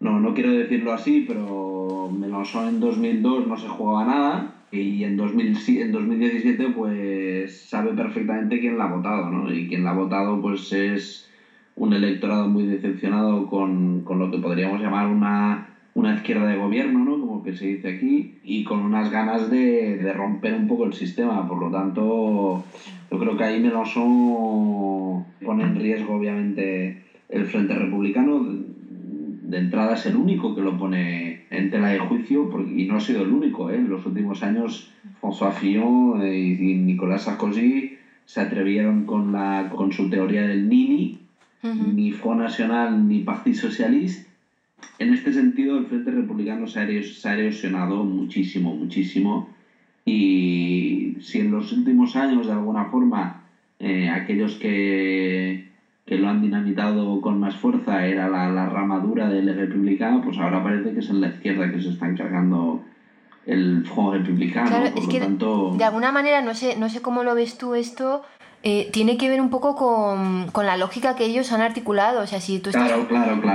no, 0.00 0.18
no 0.20 0.34
quiero 0.34 0.52
decirlo 0.52 0.92
así, 0.92 1.24
pero 1.26 2.08
Mélenchon 2.10 2.66
en 2.68 2.80
2002 2.80 3.46
no 3.46 3.56
se 3.56 3.68
jugaba 3.68 4.04
nada 4.04 4.52
y 4.70 5.04
en, 5.04 5.16
2000, 5.16 5.56
en 5.80 5.92
2017 5.92 6.68
pues 6.70 7.52
sabe 7.52 7.94
perfectamente 7.94 8.58
quién 8.60 8.78
la 8.78 8.84
ha 8.84 8.88
votado, 8.88 9.30
¿no? 9.30 9.52
Y 9.52 9.66
quien 9.66 9.84
la 9.84 9.90
ha 9.90 9.94
votado 9.94 10.40
pues 10.40 10.72
es 10.72 11.26
un 11.76 11.92
electorado 11.92 12.48
muy 12.48 12.64
decepcionado 12.64 13.46
con, 13.46 14.00
con 14.00 14.18
lo 14.18 14.30
que 14.30 14.38
podríamos 14.38 14.80
llamar 14.80 15.06
una, 15.08 15.66
una, 15.94 16.14
izquierda 16.14 16.46
de 16.46 16.56
gobierno, 16.56 17.04
¿no? 17.04 17.16
Como 17.36 17.44
que 17.44 17.52
se 17.52 17.66
dice 17.66 17.88
aquí, 17.88 18.32
y 18.42 18.64
con 18.64 18.80
unas 18.80 19.10
ganas 19.10 19.50
de, 19.50 19.98
de 19.98 20.12
romper 20.14 20.54
un 20.54 20.66
poco 20.66 20.84
el 20.84 20.94
sistema. 20.94 21.46
Por 21.46 21.58
lo 21.58 21.70
tanto, 21.70 22.62
yo 23.10 23.18
creo 23.18 23.36
que 23.36 23.44
ahí 23.44 23.60
Mélenchon 23.60 25.22
pone 25.44 25.64
en 25.64 25.74
riesgo, 25.74 26.14
obviamente, 26.14 26.96
el 27.28 27.44
Frente 27.44 27.74
Republicano. 27.74 28.42
De 28.42 29.58
entrada 29.58 29.94
es 29.94 30.06
el 30.06 30.16
único 30.16 30.54
que 30.54 30.62
lo 30.62 30.78
pone 30.78 31.40
en 31.50 31.68
tela 31.68 31.88
de 31.88 31.98
juicio, 31.98 32.48
y 32.74 32.86
no 32.86 32.96
ha 32.96 33.00
sido 33.00 33.22
el 33.22 33.30
único. 33.30 33.68
¿eh? 33.68 33.76
En 33.76 33.90
los 33.90 34.06
últimos 34.06 34.42
años, 34.42 34.88
François 35.20 35.52
Fillon 35.52 36.26
y 36.26 36.74
Nicolas 36.74 37.24
Sarkozy 37.24 37.92
se 38.24 38.40
atrevieron 38.40 39.04
con, 39.04 39.30
la, 39.30 39.68
con 39.68 39.92
su 39.92 40.08
teoría 40.08 40.46
del 40.46 40.68
Nini, 40.68 41.18
ni 41.62 42.10
Front 42.12 42.40
Nacional 42.40 43.06
ni 43.06 43.20
Partido 43.20 43.56
Socialista. 43.56 44.25
En 44.98 45.12
este 45.12 45.32
sentido, 45.32 45.76
el 45.76 45.86
Frente 45.86 46.10
Republicano 46.10 46.66
se 46.66 46.80
ha, 46.80 47.34
erosionado 47.34 48.02
muchísimo, 48.04 48.74
muchísimo. 48.74 49.48
Y 50.04 51.16
si 51.20 51.40
en 51.40 51.50
los 51.50 51.72
últimos 51.72 52.16
años, 52.16 52.46
de 52.46 52.52
alguna 52.52 52.86
forma, 52.86 53.42
eh, 53.78 54.08
aquellos 54.08 54.54
que, 54.54 55.68
que, 56.06 56.16
lo 56.16 56.28
han 56.28 56.40
dinamitado 56.40 57.20
con 57.20 57.38
más 57.38 57.56
fuerza 57.56 58.06
era 58.06 58.28
la, 58.28 58.48
la 58.48 58.66
rama 58.66 59.00
dura 59.00 59.28
del 59.28 59.54
republicano, 59.54 60.22
pues 60.22 60.38
ahora 60.38 60.62
parece 60.62 60.94
que 60.94 61.00
es 61.00 61.10
en 61.10 61.20
la 61.20 61.28
izquierda 61.28 61.70
que 61.70 61.82
se 61.82 61.90
está 61.90 62.08
encargando 62.08 62.82
el 63.44 63.84
Front 63.86 64.14
Republicano. 64.14 64.68
Claro, 64.68 64.86
es 64.96 65.06
que 65.08 65.20
de 65.20 65.84
alguna 65.84 66.10
manera, 66.10 66.40
no 66.40 66.54
sé, 66.54 66.76
no 66.76 66.88
sé 66.88 67.02
cómo 67.02 67.22
lo 67.22 67.34
ves 67.34 67.58
tú 67.58 67.74
esto, 67.74 68.22
eh, 68.62 68.90
tiene 68.92 69.16
que 69.16 69.28
ver 69.28 69.40
un 69.40 69.50
poco 69.50 69.76
con, 69.76 70.50
con, 70.50 70.66
la 70.66 70.76
lógica 70.76 71.14
que 71.14 71.24
ellos 71.24 71.52
han 71.52 71.60
articulado. 71.60 72.20
O 72.20 72.26
sea, 72.26 72.40
si 72.40 72.58
tú 72.58 72.70
estás, 72.70 72.90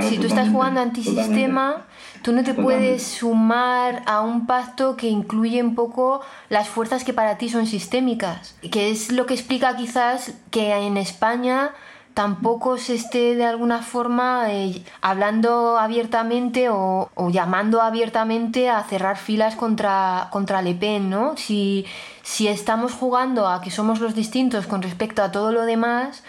si 0.07 0.17
tú 0.17 0.27
estás 0.27 0.49
jugando 0.49 0.79
antisistema, 0.79 1.85
tú 2.21 2.31
no 2.31 2.43
te 2.43 2.53
puedes 2.53 3.03
sumar 3.03 4.03
a 4.05 4.21
un 4.21 4.45
pacto 4.45 4.95
que 4.95 5.07
incluye 5.07 5.61
un 5.61 5.75
poco 5.75 6.21
las 6.49 6.69
fuerzas 6.69 7.03
que 7.03 7.13
para 7.13 7.37
ti 7.37 7.49
son 7.49 7.67
sistémicas. 7.67 8.55
Que 8.71 8.89
es 8.91 9.11
lo 9.11 9.25
que 9.25 9.33
explica 9.33 9.75
quizás 9.75 10.33
que 10.49 10.73
en 10.73 10.97
España 10.97 11.71
tampoco 12.13 12.77
se 12.77 12.95
esté 12.95 13.35
de 13.35 13.45
alguna 13.45 13.81
forma 13.81 14.45
eh, 14.49 14.83
hablando 15.01 15.77
abiertamente 15.77 16.69
o, 16.69 17.09
o, 17.13 17.29
llamando 17.29 17.81
abiertamente 17.81 18.69
a 18.69 18.83
cerrar 18.83 19.17
filas 19.17 19.55
contra, 19.55 20.27
contra 20.31 20.61
Le 20.61 20.75
Pen, 20.75 21.09
¿no? 21.09 21.37
Si, 21.37 21.85
si 22.23 22.47
estamos 22.47 22.93
jugando 22.93 23.47
a 23.47 23.61
que 23.61 23.71
somos 23.71 23.99
los 23.99 24.15
distintos 24.15 24.67
con 24.67 24.81
respecto 24.81 25.23
a 25.23 25.31
todo 25.31 25.51
lo 25.51 25.65
demás, 25.65 26.23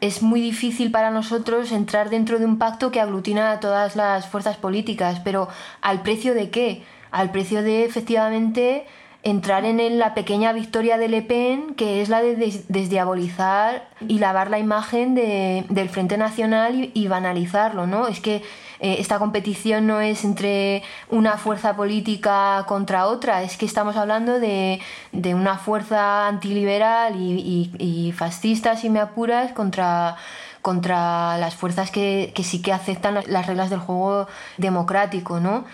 es 0.00 0.22
muy 0.22 0.40
difícil 0.40 0.90
para 0.90 1.10
nosotros 1.10 1.72
entrar 1.72 2.10
dentro 2.10 2.38
de 2.38 2.44
un 2.44 2.58
pacto 2.58 2.90
que 2.90 3.00
aglutina 3.00 3.52
a 3.52 3.60
todas 3.60 3.96
las 3.96 4.28
fuerzas 4.28 4.56
políticas, 4.56 5.20
pero 5.24 5.48
¿al 5.80 6.02
precio 6.02 6.34
de 6.34 6.50
qué? 6.50 6.82
Al 7.10 7.30
precio 7.30 7.62
de 7.62 7.84
efectivamente 7.84 8.86
entrar 9.22 9.64
en 9.64 9.98
la 9.98 10.14
pequeña 10.14 10.52
victoria 10.52 10.98
de 10.98 11.08
Le 11.08 11.22
Pen, 11.22 11.74
que 11.74 12.00
es 12.00 12.08
la 12.08 12.22
de 12.22 12.36
desdiabolizar 12.68 13.88
y 14.06 14.20
lavar 14.20 14.50
la 14.50 14.60
imagen 14.60 15.16
del 15.16 15.88
Frente 15.88 16.16
Nacional 16.16 16.90
y, 16.94 17.08
banalizarlo, 17.08 17.88
¿no? 17.88 18.06
Es 18.06 18.20
que 18.20 18.42
eh, 18.80 18.96
esta 18.98 19.18
competición 19.18 19.86
no 19.86 20.00
es 20.00 20.24
entre 20.24 20.82
una 21.10 21.38
fuerza 21.38 21.76
política 21.76 22.64
contra 22.66 23.06
otra, 23.06 23.42
es 23.42 23.56
que 23.56 23.66
estamos 23.66 23.96
hablando 23.96 24.38
de, 24.38 24.80
una 25.12 25.58
fuerza 25.58 26.28
antiliberal 26.28 27.14
y, 27.16 28.14
fascista, 28.16 28.76
si 28.76 28.90
me 28.90 29.00
apuras, 29.00 29.52
contra 29.52 30.16
contra 30.62 31.38
las 31.38 31.54
fuerzas 31.54 31.92
que, 31.92 32.32
sí 32.42 32.60
que 32.60 32.72
aceptan 32.72 33.14
las 33.14 33.46
reglas 33.46 33.70
del 33.70 33.78
juego 33.78 34.26
democrático, 34.56 35.38
¿no? 35.38 35.64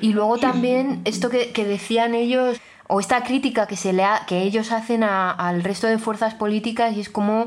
Y 0.00 0.12
luego 0.12 0.38
también 0.38 1.02
esto 1.04 1.30
que, 1.30 1.52
que 1.52 1.64
decían 1.64 2.16
ellos 2.16 2.60
o 2.90 2.98
esta 2.98 3.22
crítica 3.22 3.66
que, 3.66 3.76
se 3.76 3.92
le 3.92 4.04
que 4.26 4.42
ellos 4.42 4.72
hacen 4.72 5.04
al 5.04 5.62
resto 5.62 5.86
de 5.86 5.98
fuerzas 5.98 6.34
políticas 6.34 6.96
y 6.96 7.00
es 7.00 7.08
como 7.08 7.46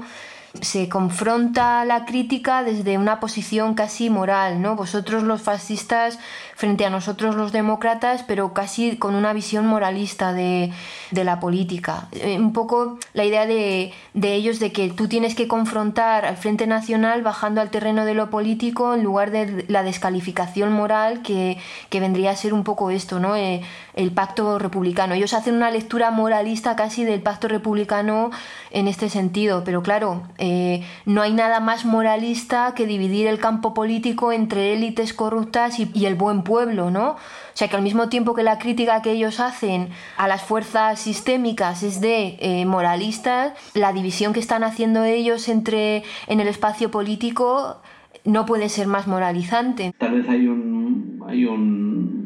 se 0.61 0.87
confronta 0.87 1.83
la 1.83 2.05
crítica 2.05 2.63
desde 2.63 2.97
una 2.97 3.19
posición 3.19 3.73
casi 3.73 4.09
moral, 4.09 4.61
¿no? 4.61 4.75
Vosotros 4.75 5.23
los 5.23 5.41
fascistas 5.41 6.19
frente 6.55 6.85
a 6.85 6.91
nosotros 6.91 7.35
los 7.35 7.51
demócratas, 7.51 8.23
pero 8.23 8.53
casi 8.53 8.95
con 8.97 9.15
una 9.15 9.33
visión 9.33 9.65
moralista 9.65 10.31
de, 10.31 10.71
la 11.11 11.39
política. 11.39 12.07
Eh, 12.11 12.37
un 12.37 12.53
poco 12.53 12.99
la 13.13 13.25
idea 13.25 13.45
de, 13.45 13.93
ellos 14.13 14.59
de 14.59 14.71
que 14.71 14.89
tú 14.89 15.07
tienes 15.07 15.35
que 15.35 15.47
confrontar 15.47 16.25
al 16.25 16.37
Frente 16.37 16.67
Nacional 16.67 17.23
bajando 17.23 17.59
al 17.61 17.71
terreno 17.71 18.05
de 18.05 18.13
lo 18.13 18.29
político 18.29 18.93
en 18.93 19.03
lugar 19.03 19.31
de 19.31 19.65
la 19.67 19.83
descalificación 19.83 20.71
moral 20.71 21.21
que, 21.21 21.57
vendría 21.91 22.31
a 22.31 22.35
ser 22.35 22.53
un 22.53 22.63
poco 22.63 22.91
esto, 22.91 23.19
¿no? 23.19 23.35
Eh, 23.35 23.61
el 23.93 24.11
pacto 24.11 24.59
republicano. 24.59 25.13
Ellos 25.13 25.33
hacen 25.33 25.55
una 25.55 25.71
lectura 25.71 26.11
moralista 26.11 26.75
casi 26.75 27.05
del 27.05 27.21
pacto 27.21 27.47
republicano 27.47 28.31
en 28.71 28.87
este 28.87 29.09
sentido, 29.09 29.63
pero 29.63 29.81
claro, 29.83 30.23
eh, 30.45 30.81
no 31.05 31.21
hay 31.21 31.31
nada 31.31 31.61
más 31.61 31.85
moralista 31.85 32.73
que 32.75 32.85
dividir 32.85 33.27
el 33.27 33.39
campo 33.39 33.73
político 33.73 34.33
entre 34.33 34.73
élites 34.73 35.13
corruptas 35.13 35.79
y, 35.79 36.05
el 36.05 36.15
buen 36.15 36.43
pueblo, 36.43 36.91
¿no? 36.91 37.11
O 37.11 37.17
sea 37.53 37.69
que 37.69 37.77
al 37.77 37.81
mismo 37.81 38.09
tiempo 38.09 38.33
que 38.33 38.43
la 38.43 38.59
crítica 38.59 39.01
que 39.01 39.11
ellos 39.11 39.39
hacen 39.39 39.87
a 40.17 40.27
las 40.27 40.43
fuerzas 40.43 40.99
sistémicas 40.99 41.81
es 41.81 42.01
de 42.01 42.35
eh, 42.41 42.65
moralistas, 42.65 43.53
la 43.73 43.93
división 43.93 44.33
que 44.33 44.41
están 44.41 44.65
haciendo 44.65 45.05
ellos 45.05 45.47
entre 45.47 46.03
en 46.27 46.41
el 46.41 46.49
espacio 46.49 46.91
político 46.91 47.77
no 48.25 48.45
puede 48.45 48.67
ser 48.67 48.87
más 48.87 49.07
moralizante. 49.07 49.93
Tal 49.97 50.15
vez 50.15 50.27
hay 50.27 50.47
un, 50.47 51.23
hay 51.25 51.45
un 51.45 52.22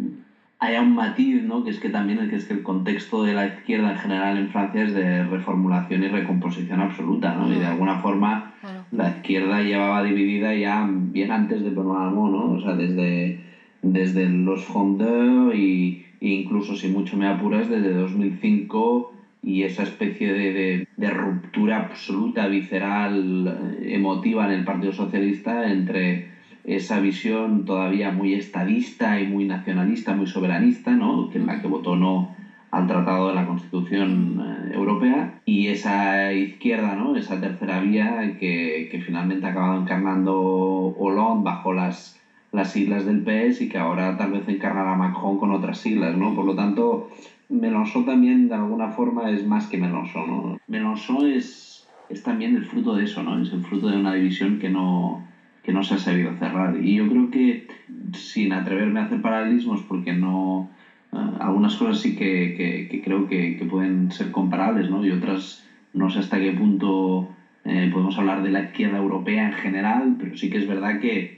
hay 0.60 0.78
un 0.78 0.96
matiz, 0.96 1.44
¿no? 1.44 1.64
que 1.64 1.70
es 1.70 1.80
que 1.80 1.90
también 1.90 2.20
el, 2.20 2.30
que 2.30 2.36
es 2.36 2.46
que 2.46 2.54
el 2.54 2.64
contexto 2.64 3.24
de 3.24 3.34
la 3.34 3.46
izquierda 3.46 3.92
en 3.92 3.98
general 3.98 4.38
en 4.38 4.50
Francia 4.50 4.84
es 4.84 4.94
de 4.94 5.24
reformulación 5.24 6.04
y 6.04 6.08
recomposición 6.08 6.80
absoluta, 6.80 7.36
¿no? 7.36 7.54
y 7.54 7.58
de 7.58 7.66
alguna 7.66 8.00
forma 8.00 8.54
la 8.92 9.10
izquierda 9.10 9.62
llevaba 9.62 10.02
dividida 10.02 10.54
ya 10.56 10.88
bien 10.90 11.32
antes 11.32 11.64
de 11.64 11.70
Benoît 11.70 12.12
¿no? 12.12 12.54
o 12.54 12.60
sea, 12.60 12.74
desde, 12.74 13.40
desde 13.84 14.28
los 14.30 14.64
Frondeurs 14.64 15.56
y, 15.56 16.06
e 16.20 16.30
incluso, 16.30 16.76
si 16.76 16.88
mucho 16.88 17.16
me 17.18 17.28
apuras, 17.28 17.70
desde 17.70 17.94
2005 17.94 19.14
y 19.44 19.62
esa 19.62 19.84
especie 19.84 20.34
de, 20.34 20.54
de, 20.54 20.88
de, 20.98 21.10
ruptura 21.12 21.78
absoluta, 21.78 22.48
visceral, 22.48 23.78
emotiva 23.84 24.46
en 24.46 24.52
el 24.52 24.66
Partido 24.66 24.92
Socialista 24.92 25.70
entre 25.70 26.37
esa 26.68 27.00
visión 27.00 27.64
todavía 27.64 28.12
muy 28.12 28.34
estadista 28.34 29.20
y 29.22 29.28
muy 29.28 29.46
nacionalista, 29.46 30.14
muy 30.14 30.28
soberanista, 30.28 30.92
¿no? 30.92 31.30
que 31.30 31.38
en 31.38 31.48
la 31.48 31.62
que 31.62 31.68
votó 31.68 31.96
no 31.96 32.36
al 32.72 32.88
Tratado 32.88 33.30
de 33.30 33.36
la 33.36 33.48
Constitución 33.48 34.70
europea 34.74 35.40
y 35.46 35.68
esa 35.68 36.34
izquierda, 36.34 36.96
¿no? 36.96 37.16
esa 37.16 37.40
tercera 37.40 37.80
vía 37.80 38.36
que, 38.38 38.90
que 38.92 39.02
finalmente 39.02 39.46
ha 39.46 39.52
acabado 39.52 39.82
encarnando 39.82 40.94
Hollande 40.98 41.46
bajo 41.46 41.72
las, 41.72 42.20
las 42.52 42.74
siglas 42.74 43.06
del 43.06 43.24
PS 43.24 43.62
y 43.62 43.70
que 43.70 43.78
ahora 43.78 44.18
tal 44.18 44.34
vez 44.34 44.48
encarnará 44.50 44.96
Macron 44.96 45.38
con 45.38 45.52
otras 45.52 45.78
siglas. 45.78 46.18
¿no? 46.18 46.36
Por 46.36 46.44
lo 46.44 46.54
tanto, 46.54 47.10
Mélenchon 47.48 48.06
también 48.06 48.50
de 48.50 48.56
alguna 48.56 48.90
forma 48.90 49.32
es 49.32 49.48
más 49.48 49.68
que 49.68 49.78
Mélenchon. 49.78 50.30
¿no? 50.30 50.60
Mélenchon 50.68 51.28
es, 51.28 51.88
es 52.10 52.24
también 52.24 52.58
el 52.58 52.66
fruto 52.66 52.94
de 52.94 53.06
eso, 53.06 53.24
¿no? 53.24 53.42
es 53.42 53.54
el 53.54 53.64
fruto 53.64 53.88
de 53.88 53.96
una 53.96 54.14
división 54.14 54.60
que 54.60 54.70
no, 54.70 55.27
que 55.68 55.74
no 55.74 55.84
se 55.84 55.94
ha 55.94 55.98
sabido 55.98 56.32
cerrar. 56.32 56.76
Y 56.76 56.96
yo 56.96 57.08
creo 57.08 57.30
que, 57.30 57.68
sin 58.14 58.54
atreverme 58.54 59.00
a 59.00 59.04
hacer 59.04 59.22
paralelismos, 59.22 59.84
porque 59.84 60.14
no 60.14 60.66
Ah, 61.12 61.38
algunas 61.40 61.76
cosas 61.76 62.00
sí 62.00 62.16
que, 62.16 62.86
que, 62.90 63.02
creo 63.02 63.26
que, 63.26 63.56
que, 63.56 63.66
pueden 63.66 64.12
ser 64.12 64.30
comparables, 64.32 64.90
¿no? 64.90 65.04
Y 65.06 65.12
otras 65.12 65.64
no 65.94 66.10
sé 66.10 66.20
hasta 66.20 66.38
qué 66.38 66.52
punto 66.52 67.26
eh, 67.64 67.90
podemos 67.92 68.18
hablar 68.18 68.42
de 68.42 68.50
la 68.50 68.60
izquierda 68.60 68.98
europea 68.98 69.46
en 69.46 69.54
general, 69.54 70.16
pero 70.20 70.36
sí 70.36 70.50
que 70.50 70.58
es 70.58 70.68
verdad 70.68 71.00
que 71.00 71.38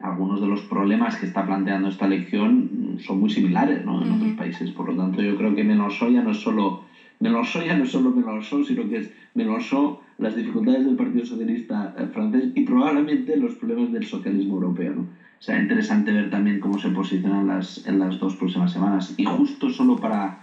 algunos 0.00 0.40
de 0.40 0.46
los 0.46 0.62
problemas 0.62 1.16
que 1.16 1.24
está 1.24 1.44
planteando 1.44 1.88
esta 1.88 2.04
elección 2.04 2.96
son 2.98 3.18
muy 3.18 3.30
similares 3.30 3.84
¿no? 3.84 4.02
en 4.02 4.12
otros 4.12 4.32
países. 4.32 4.70
Por 4.70 4.88
lo 4.88 4.96
tanto, 4.96 5.22
yo 5.22 5.34
creo 5.34 5.54
que 5.54 5.64
Mélenchon 5.64 6.12
ya 6.12 6.22
no 6.22 6.30
es 6.30 6.38
solo 6.38 6.80
Mélenchon 7.20 7.62
ya 7.62 7.74
no 7.74 7.84
es 7.84 7.90
solo 7.90 8.10
Mélenchon, 8.10 8.64
sino 8.64 8.86
que 8.88 8.96
es 8.96 9.10
Mélenchon, 9.34 9.94
las 10.18 10.34
dificultades 10.34 10.84
del 10.84 10.96
Partido 10.96 11.24
Socialista 11.24 11.92
eh, 11.94 12.06
francés 12.06 12.50
y 12.54 12.62
probablemente 12.62 13.36
los 13.36 13.54
problemas 13.54 13.90
del 13.92 14.04
socialismo 14.04 14.54
europeo. 14.54 14.94
¿no? 14.94 15.06
será 15.40 15.58
interesante 15.58 16.12
ver 16.12 16.28
también 16.28 16.58
cómo 16.58 16.78
se 16.78 16.90
posicionan 16.90 17.46
las, 17.46 17.80
en 17.84 17.98
las 17.98 18.18
dos 18.18 18.36
próximas 18.36 18.70
semanas. 18.70 19.12
Y 19.16 19.24
justo 19.24 19.68
solo 19.68 19.96
para, 19.96 20.34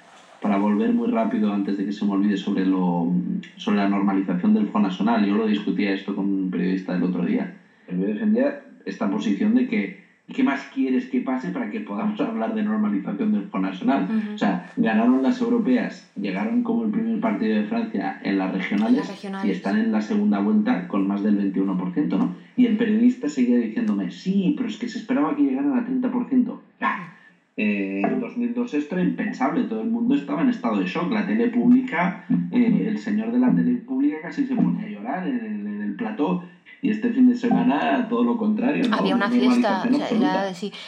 para 0.41 0.57
volver 0.57 0.91
muy 0.91 1.07
rápido, 1.07 1.51
antes 1.51 1.77
de 1.77 1.85
que 1.85 1.91
se 1.91 2.03
me 2.03 2.13
olvide, 2.13 2.35
sobre, 2.35 2.65
lo, 2.65 3.07
sobre 3.55 3.77
la 3.77 3.87
normalización 3.87 4.53
del 4.53 4.65
Front 4.65 4.85
Nacional, 4.85 5.23
yo 5.23 5.35
lo 5.35 5.45
discutía 5.45 5.93
esto 5.93 6.15
con 6.15 6.25
un 6.25 6.49
periodista 6.49 6.95
el 6.95 7.03
otro 7.03 7.23
día. 7.23 7.47
Yo 7.87 7.95
defendía 8.05 8.55
esta 8.85 9.07
posición 9.07 9.53
de 9.53 9.65
que 9.67 9.93
¿qué 10.33 10.43
más 10.43 10.69
quieres 10.73 11.07
que 11.07 11.21
pase 11.21 11.49
para 11.51 11.69
que 11.69 11.81
podamos 11.81 12.19
hablar 12.21 12.53
de 12.53 12.63
normalización 12.63 13.31
del 13.31 13.43
Front 13.43 13.65
Nacional? 13.65 14.07
O 14.33 14.37
sea, 14.37 14.69
ganaron 14.75 15.21
las 15.23 15.41
europeas, 15.41 16.11
llegaron 16.15 16.63
como 16.63 16.83
el 16.83 16.89
primer 16.89 17.19
partido 17.19 17.55
de 17.55 17.63
Francia 17.63 18.19
en 18.21 18.37
las 18.37 18.51
regionales, 18.51 19.23
y 19.43 19.49
están 19.49 19.77
en 19.77 19.91
la 19.91 20.01
segunda 20.01 20.39
vuelta 20.39 20.87
con 20.87 21.07
más 21.07 21.23
del 21.23 21.37
21%, 21.53 22.17
¿no? 22.17 22.33
Y 22.55 22.65
el 22.65 22.77
periodista 22.77 23.27
seguía 23.29 23.57
diciéndome, 23.57 24.11
sí, 24.11 24.53
pero 24.55 24.67
es 24.67 24.77
que 24.77 24.87
se 24.87 24.97
esperaba 24.97 25.35
que 25.35 25.43
llegaran 25.43 25.73
al 25.73 25.85
30%. 25.85 26.57
Eh, 27.59 28.03
en 28.05 28.19
2002 28.19 28.75
esto 28.75 28.95
era 28.95 29.03
impensable, 29.03 29.63
todo 29.63 29.81
el 29.81 29.87
mundo 29.87 30.13
estaba 30.13 30.43
en 30.43 30.49
estado 30.49 30.77
de 30.77 30.85
shock. 30.85 31.11
La 31.11 31.25
tele 31.25 31.47
pública, 31.47 32.23
eh, 32.51 32.83
el 32.85 32.99
señor 32.99 33.31
de 33.31 33.39
la 33.39 33.51
tele 33.51 33.77
pública 33.77 34.21
casi 34.21 34.45
se 34.45 34.55
pone 34.55 34.83
a 34.83 34.87
llorar 34.87 35.25
en 35.25 35.43
el, 35.43 35.67
en 35.67 35.81
el 35.81 35.95
plató 35.95 36.43
y 36.81 36.91
este 36.91 37.09
fin 37.09 37.27
de 37.27 37.35
semana 37.35 38.07
todo 38.09 38.23
lo 38.23 38.37
contrario. 38.37 38.85
Había 38.91 39.15
una 39.15 39.29
fiesta, 39.29 39.83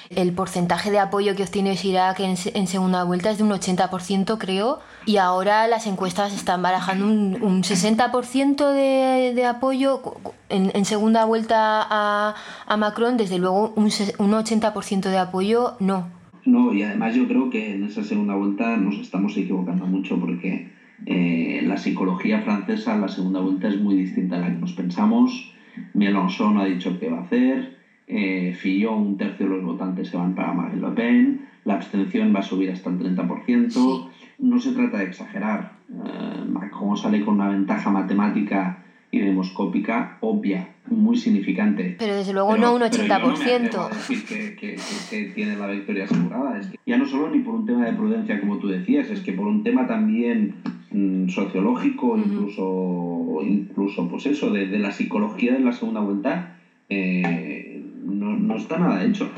el 0.09 0.33
porcentaje 0.33 0.91
de 0.91 0.99
apoyo 0.99 1.35
que 1.35 1.43
obtiene 1.43 1.75
Chirac 1.75 2.19
en, 2.19 2.35
en, 2.53 2.67
segunda 2.67 3.03
vuelta 3.03 3.31
es 3.31 3.39
de 3.39 3.43
un 3.43 3.49
80%, 3.49 4.37
creo, 4.37 4.79
y 5.05 5.17
ahora 5.17 5.67
las 5.67 5.87
encuestas 5.87 6.33
están 6.33 6.61
barajando 6.61 7.05
un, 7.05 7.37
un 7.41 7.63
60% 7.63 8.71
de, 8.71 9.33
de, 9.33 9.45
apoyo 9.45 10.01
en, 10.49 10.71
en, 10.73 10.85
segunda 10.85 11.25
vuelta 11.25 11.81
a, 11.81 12.35
a, 12.67 12.77
Macron, 12.77 13.17
desde 13.17 13.39
luego 13.39 13.73
un, 13.75 13.85
un 13.85 14.31
80% 14.31 15.01
de 15.09 15.17
apoyo 15.17 15.75
no. 15.79 16.07
No, 16.45 16.73
y 16.73 16.83
además 16.83 17.15
yo 17.15 17.27
creo 17.27 17.49
que 17.49 17.75
en 17.75 17.83
esa 17.83 18.03
segunda 18.03 18.35
vuelta 18.35 18.77
nos 18.77 18.95
estamos 18.95 19.35
equivocando 19.37 19.85
mucho 19.85 20.19
porque 20.19 20.71
eh, 21.05 21.61
la 21.63 21.77
psicología 21.77 22.41
francesa 22.41 22.95
en 22.95 23.01
la 23.01 23.07
segunda 23.07 23.39
vuelta 23.39 23.67
es 23.67 23.79
muy 23.79 23.95
distinta 23.95 24.37
a 24.37 24.39
la 24.39 24.47
que 24.47 24.59
nos 24.59 24.73
pensamos 24.73 25.53
Mélenchon 25.93 26.57
ha 26.57 26.63
dicho 26.63 26.97
que 26.97 27.09
va 27.09 27.17
a 27.17 27.21
hacer, 27.21 27.71
eh, 28.07 28.51
Fillon, 28.53 29.01
un 29.05 29.17
tercio 29.17 29.45
de 29.45 29.55
los 29.55 29.63
votantes 29.63 30.07
se 30.07 30.17
van 30.17 30.33
para 30.33 30.51
Marine 30.51 30.81
Le 30.81 30.91
Pen, 30.91 31.39
la 31.63 31.73
abstención 31.75 32.33
va 32.33 32.39
a 32.39 32.41
subir 32.41 32.69
hasta 32.71 32.89
el 32.89 32.97
30%. 32.97 34.07
No 34.39 34.57
se 34.57 34.71
trata 34.71 34.97
de 34.97 35.03
exagerar. 35.05 35.73
Eh, 35.89 36.43
Macron 36.45 36.97
sale 36.97 37.19
con 37.19 37.35
una 37.35 37.47
ventaja 37.47 37.89
matemática 37.89 38.79
y 39.11 39.19
demoscópica 39.19 40.17
obvia, 40.21 40.75
muy 40.87 41.17
significante. 41.17 41.95
Pero 41.97 42.15
desde 42.15 42.33
luego 42.33 42.57
no 42.57 42.75
un 42.75 42.81
80%. 42.81 43.73
no 43.73 43.89
decir 43.89 44.25
que, 44.25 44.55
que, 44.55 44.77
que, 45.09 45.25
tiene 45.33 45.55
la 45.55 45.67
victoria 45.67 46.05
asegurada. 46.05 46.59
Es 46.59 46.67
que 46.67 46.79
ya 46.85 46.97
no 46.97 47.07
solo 47.07 47.29
ni 47.29 47.39
por 47.39 47.55
un 47.55 47.65
tema 47.65 47.85
de 47.85 47.93
prudencia, 47.93 48.39
como 48.39 48.59
tú 48.59 48.67
decías, 48.67 49.09
es 49.09 49.21
que 49.21 49.33
por 49.33 49.47
un 49.47 49.63
tema 49.63 49.87
también 49.87 50.55
mm, 50.91 51.29
sociológico, 51.29 52.17
incluso, 52.17 53.39
incluso 53.43 54.07
pues 54.07 54.27
eso, 54.27 54.51
de, 54.51 54.67
de, 54.67 54.79
la 54.79 54.91
psicología 54.91 55.53
de 55.53 55.59
la 55.59 55.71
segunda 55.71 56.01
vuelta, 56.01 56.57
eh, 56.89 57.83
no, 58.03 58.37
no, 58.37 58.55
está 58.55 58.77
nada 58.77 59.03
hecho. 59.03 59.29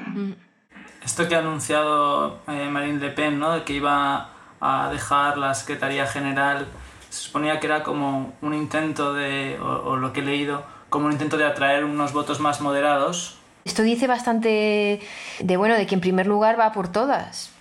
Esto 1.03 1.27
que 1.27 1.35
ha 1.35 1.39
anunciado 1.39 2.41
eh, 2.47 2.69
Marine 2.69 2.99
Le 2.99 3.09
Pen, 3.09 3.39
¿no? 3.39 3.53
de 3.53 3.63
que 3.63 3.73
iba 3.73 4.29
a 4.59 4.89
dejar 4.91 5.37
la 5.37 5.53
Secretaría 5.53 6.05
General 6.05 6.67
se 7.11 7.23
suponía 7.23 7.59
que 7.59 7.67
era 7.67 7.83
como 7.83 8.31
un 8.41 8.53
intento 8.53 9.13
de, 9.13 9.59
o, 9.59 9.97
lo 9.97 10.13
que 10.13 10.21
he 10.21 10.23
leído, 10.23 10.63
como 10.89 11.07
un 11.07 11.11
intento 11.11 11.37
de 11.37 11.45
atraer 11.45 11.83
unos 11.83 12.13
votos 12.13 12.39
más 12.39 12.61
moderados. 12.61 13.37
Esto 13.65 13.83
dice 13.83 14.07
bastante 14.07 15.01
de 15.39 15.57
bueno, 15.57 15.75
de 15.75 15.85
que 15.85 15.93
en 15.93 16.01
primer 16.01 16.25
lugar 16.25 16.57
va 16.57 16.71
por 16.71 16.87
todas. 16.87 17.51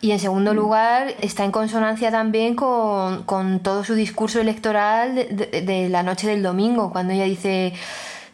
Y 0.00 0.12
en 0.12 0.18
segundo 0.18 0.54
mm. 0.54 0.56
lugar 0.56 1.14
está 1.20 1.44
en 1.44 1.52
consonancia 1.52 2.10
también 2.10 2.56
con, 2.56 3.24
con 3.24 3.60
todo 3.60 3.84
su 3.84 3.94
discurso 3.94 4.40
electoral 4.40 5.14
de, 5.16 5.26
de, 5.26 5.60
de 5.60 5.88
la 5.90 6.02
noche 6.02 6.26
del 6.26 6.42
domingo, 6.42 6.90
cuando 6.90 7.12
ella 7.12 7.24
dice 7.24 7.74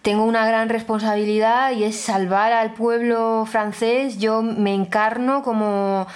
tengo 0.02 0.24
una 0.24 0.46
gran 0.46 0.68
responsabilidad 0.68 1.72
y 1.72 1.82
es 1.82 2.00
salvar 2.00 2.52
al 2.52 2.72
pueblo 2.74 3.44
francés. 3.50 4.18
Yo 4.18 4.42
me 4.42 4.72
encarno 4.72 5.42
como 5.42 6.06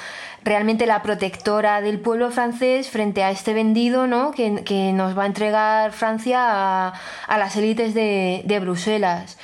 realmente 0.44 0.86
la 0.86 1.02
protectora 1.02 1.80
del 1.80 2.00
pueblo 2.00 2.30
francés 2.30 2.90
frente 2.90 3.22
a 3.22 3.30
este 3.30 3.54
vendido 3.54 4.06
¿no? 4.06 4.32
que, 4.32 4.62
que 4.64 4.92
nos 4.92 5.16
va 5.16 5.24
a 5.24 5.26
entregar 5.26 5.92
Francia 5.92 6.38
a, 6.42 6.92
a 7.26 7.38
las 7.38 7.56
élites 7.56 7.94
de, 7.94 8.42
de 8.44 8.60
Bruselas 8.60 9.38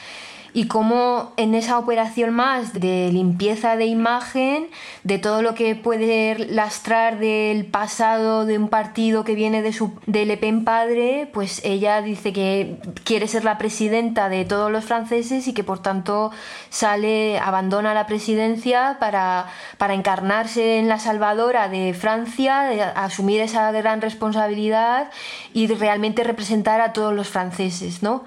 y 0.52 0.66
cómo 0.66 1.32
en 1.37 1.54
esa 1.54 1.78
operación 1.78 2.32
más 2.32 2.72
de 2.72 3.11
limpieza 3.12 3.76
de 3.76 3.87
imagen, 3.87 4.68
de 5.04 5.18
todo 5.18 5.42
lo 5.42 5.54
que 5.54 5.74
puede 5.74 6.38
lastrar 6.50 7.18
del 7.18 7.66
pasado 7.66 8.46
de 8.46 8.58
un 8.58 8.68
partido 8.68 9.24
que 9.24 9.34
viene 9.34 9.62
de, 9.62 9.72
su, 9.72 9.92
de 10.06 10.24
Le 10.24 10.37
padre, 10.64 11.28
pues 11.32 11.61
ella 11.64 12.00
dice 12.00 12.32
que 12.32 12.78
quiere 13.04 13.28
ser 13.28 13.44
la 13.44 13.58
presidenta 13.58 14.28
de 14.28 14.44
todos 14.44 14.70
los 14.70 14.84
franceses 14.84 15.46
y 15.46 15.52
que 15.52 15.64
por 15.64 15.80
tanto 15.80 16.30
sale, 16.70 17.38
abandona 17.38 17.92
la 17.92 18.06
presidencia 18.06 18.96
para, 18.98 19.46
para 19.76 19.94
encarnarse 19.94 20.78
en 20.78 20.88
la 20.88 20.98
salvadora 20.98 21.68
de 21.68 21.92
Francia, 21.92 22.92
asumir 22.96 23.40
esa 23.40 23.70
gran 23.72 24.00
responsabilidad 24.00 25.11
y 25.52 25.66
realmente 25.66 26.24
representar 26.24 26.80
a 26.80 26.92
todos 26.92 27.14
los 27.14 27.28
franceses, 27.28 28.02
¿no? 28.02 28.24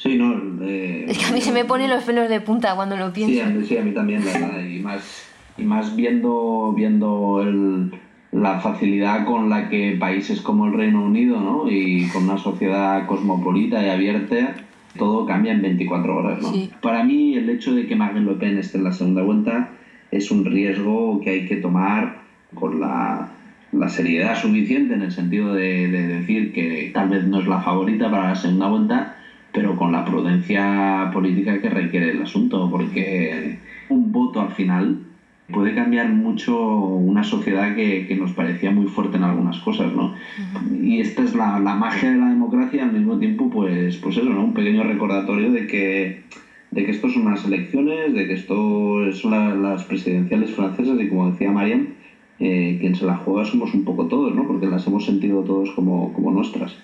Sí, 0.00 0.16
no. 0.16 0.34
Eh, 0.62 1.04
es 1.08 1.18
que 1.18 1.26
a 1.26 1.32
mí 1.32 1.42
se 1.42 1.52
me 1.52 1.66
ponen 1.66 1.90
los 1.90 2.02
pelos 2.04 2.28
de 2.30 2.40
punta 2.40 2.74
cuando 2.74 2.96
lo 2.96 3.12
pienso. 3.12 3.34
Sí, 3.34 3.40
a 3.40 3.46
mí, 3.46 3.66
sí, 3.66 3.76
a 3.76 3.82
mí 3.82 3.92
también, 3.92 4.24
¿verdad? 4.24 4.64
Y 4.64 4.78
más, 4.78 5.28
y 5.58 5.62
más 5.62 5.94
viendo, 5.94 6.72
viendo 6.74 7.42
el, 7.42 7.92
la 8.32 8.60
facilidad 8.60 9.26
con 9.26 9.50
la 9.50 9.68
que 9.68 9.98
países 10.00 10.40
como 10.40 10.66
el 10.66 10.72
Reino 10.72 11.04
Unido, 11.04 11.38
¿no? 11.38 11.70
Y 11.70 12.08
con 12.08 12.24
una 12.24 12.38
sociedad 12.38 13.06
cosmopolita 13.06 13.84
y 13.84 13.90
abierta, 13.90 14.56
todo 14.96 15.26
cambia 15.26 15.52
en 15.52 15.60
24 15.60 16.16
horas, 16.16 16.40
¿no? 16.40 16.50
Sí. 16.50 16.70
Para 16.80 17.04
mí, 17.04 17.34
el 17.34 17.50
hecho 17.50 17.74
de 17.74 17.86
que 17.86 17.94
Marine 17.94 18.24
Le 18.24 18.36
Pen 18.36 18.56
esté 18.56 18.78
en 18.78 18.84
la 18.84 18.92
segunda 18.92 19.22
vuelta 19.22 19.68
es 20.10 20.30
un 20.30 20.46
riesgo 20.46 21.20
que 21.20 21.28
hay 21.28 21.46
que 21.46 21.56
tomar 21.56 22.22
con 22.54 22.80
la, 22.80 23.28
la 23.72 23.88
seriedad 23.90 24.34
suficiente 24.40 24.94
en 24.94 25.02
el 25.02 25.12
sentido 25.12 25.52
de, 25.52 25.88
de 25.88 26.06
decir 26.06 26.54
que 26.54 26.90
tal 26.94 27.10
vez 27.10 27.26
no 27.26 27.38
es 27.38 27.46
la 27.46 27.60
favorita 27.60 28.10
para 28.10 28.30
la 28.30 28.34
segunda 28.34 28.68
vuelta 28.68 29.16
pero 29.52 29.76
con 29.76 29.92
la 29.92 30.04
prudencia 30.04 31.10
política 31.12 31.60
que 31.60 31.68
requiere 31.68 32.10
el 32.10 32.22
asunto, 32.22 32.68
porque 32.70 33.58
un 33.88 34.12
voto 34.12 34.40
al 34.40 34.50
final 34.50 34.98
puede 35.50 35.74
cambiar 35.74 36.08
mucho 36.10 36.56
una 36.56 37.24
sociedad 37.24 37.74
que, 37.74 38.06
que 38.06 38.14
nos 38.14 38.32
parecía 38.32 38.70
muy 38.70 38.86
fuerte 38.86 39.16
en 39.16 39.24
algunas 39.24 39.58
cosas, 39.58 39.92
¿no? 39.92 40.14
Y 40.80 41.00
esta 41.00 41.22
es 41.24 41.34
la, 41.34 41.58
la, 41.58 41.74
magia 41.74 42.10
de 42.10 42.18
la 42.18 42.28
democracia, 42.28 42.84
al 42.84 42.92
mismo 42.92 43.18
tiempo, 43.18 43.50
pues, 43.50 43.96
pues 43.96 44.16
eso, 44.16 44.30
¿no? 44.30 44.44
Un 44.44 44.54
pequeño 44.54 44.84
recordatorio 44.84 45.50
de 45.50 45.66
que, 45.66 46.22
de 46.70 46.84
que 46.84 46.90
esto 46.90 47.08
son 47.08 47.26
unas 47.26 47.44
elecciones, 47.44 48.12
de 48.14 48.26
que 48.26 48.34
esto 48.34 49.12
son 49.12 49.30
la, 49.32 49.54
las 49.54 49.84
presidenciales 49.84 50.52
francesas 50.52 51.00
y 51.00 51.08
como 51.08 51.30
decía 51.30 51.50
Mariam, 51.50 51.88
eh, 52.38 52.76
quien 52.80 52.94
se 52.94 53.04
la 53.04 53.16
juega 53.16 53.44
somos 53.44 53.74
un 53.74 53.84
poco 53.84 54.06
todos, 54.06 54.34
¿no? 54.34 54.46
Porque 54.46 54.66
las 54.66 54.86
hemos 54.86 55.04
sentido 55.04 55.42
todos 55.42 55.72
como, 55.72 56.12
como 56.12 56.30
nuestras 56.30 56.78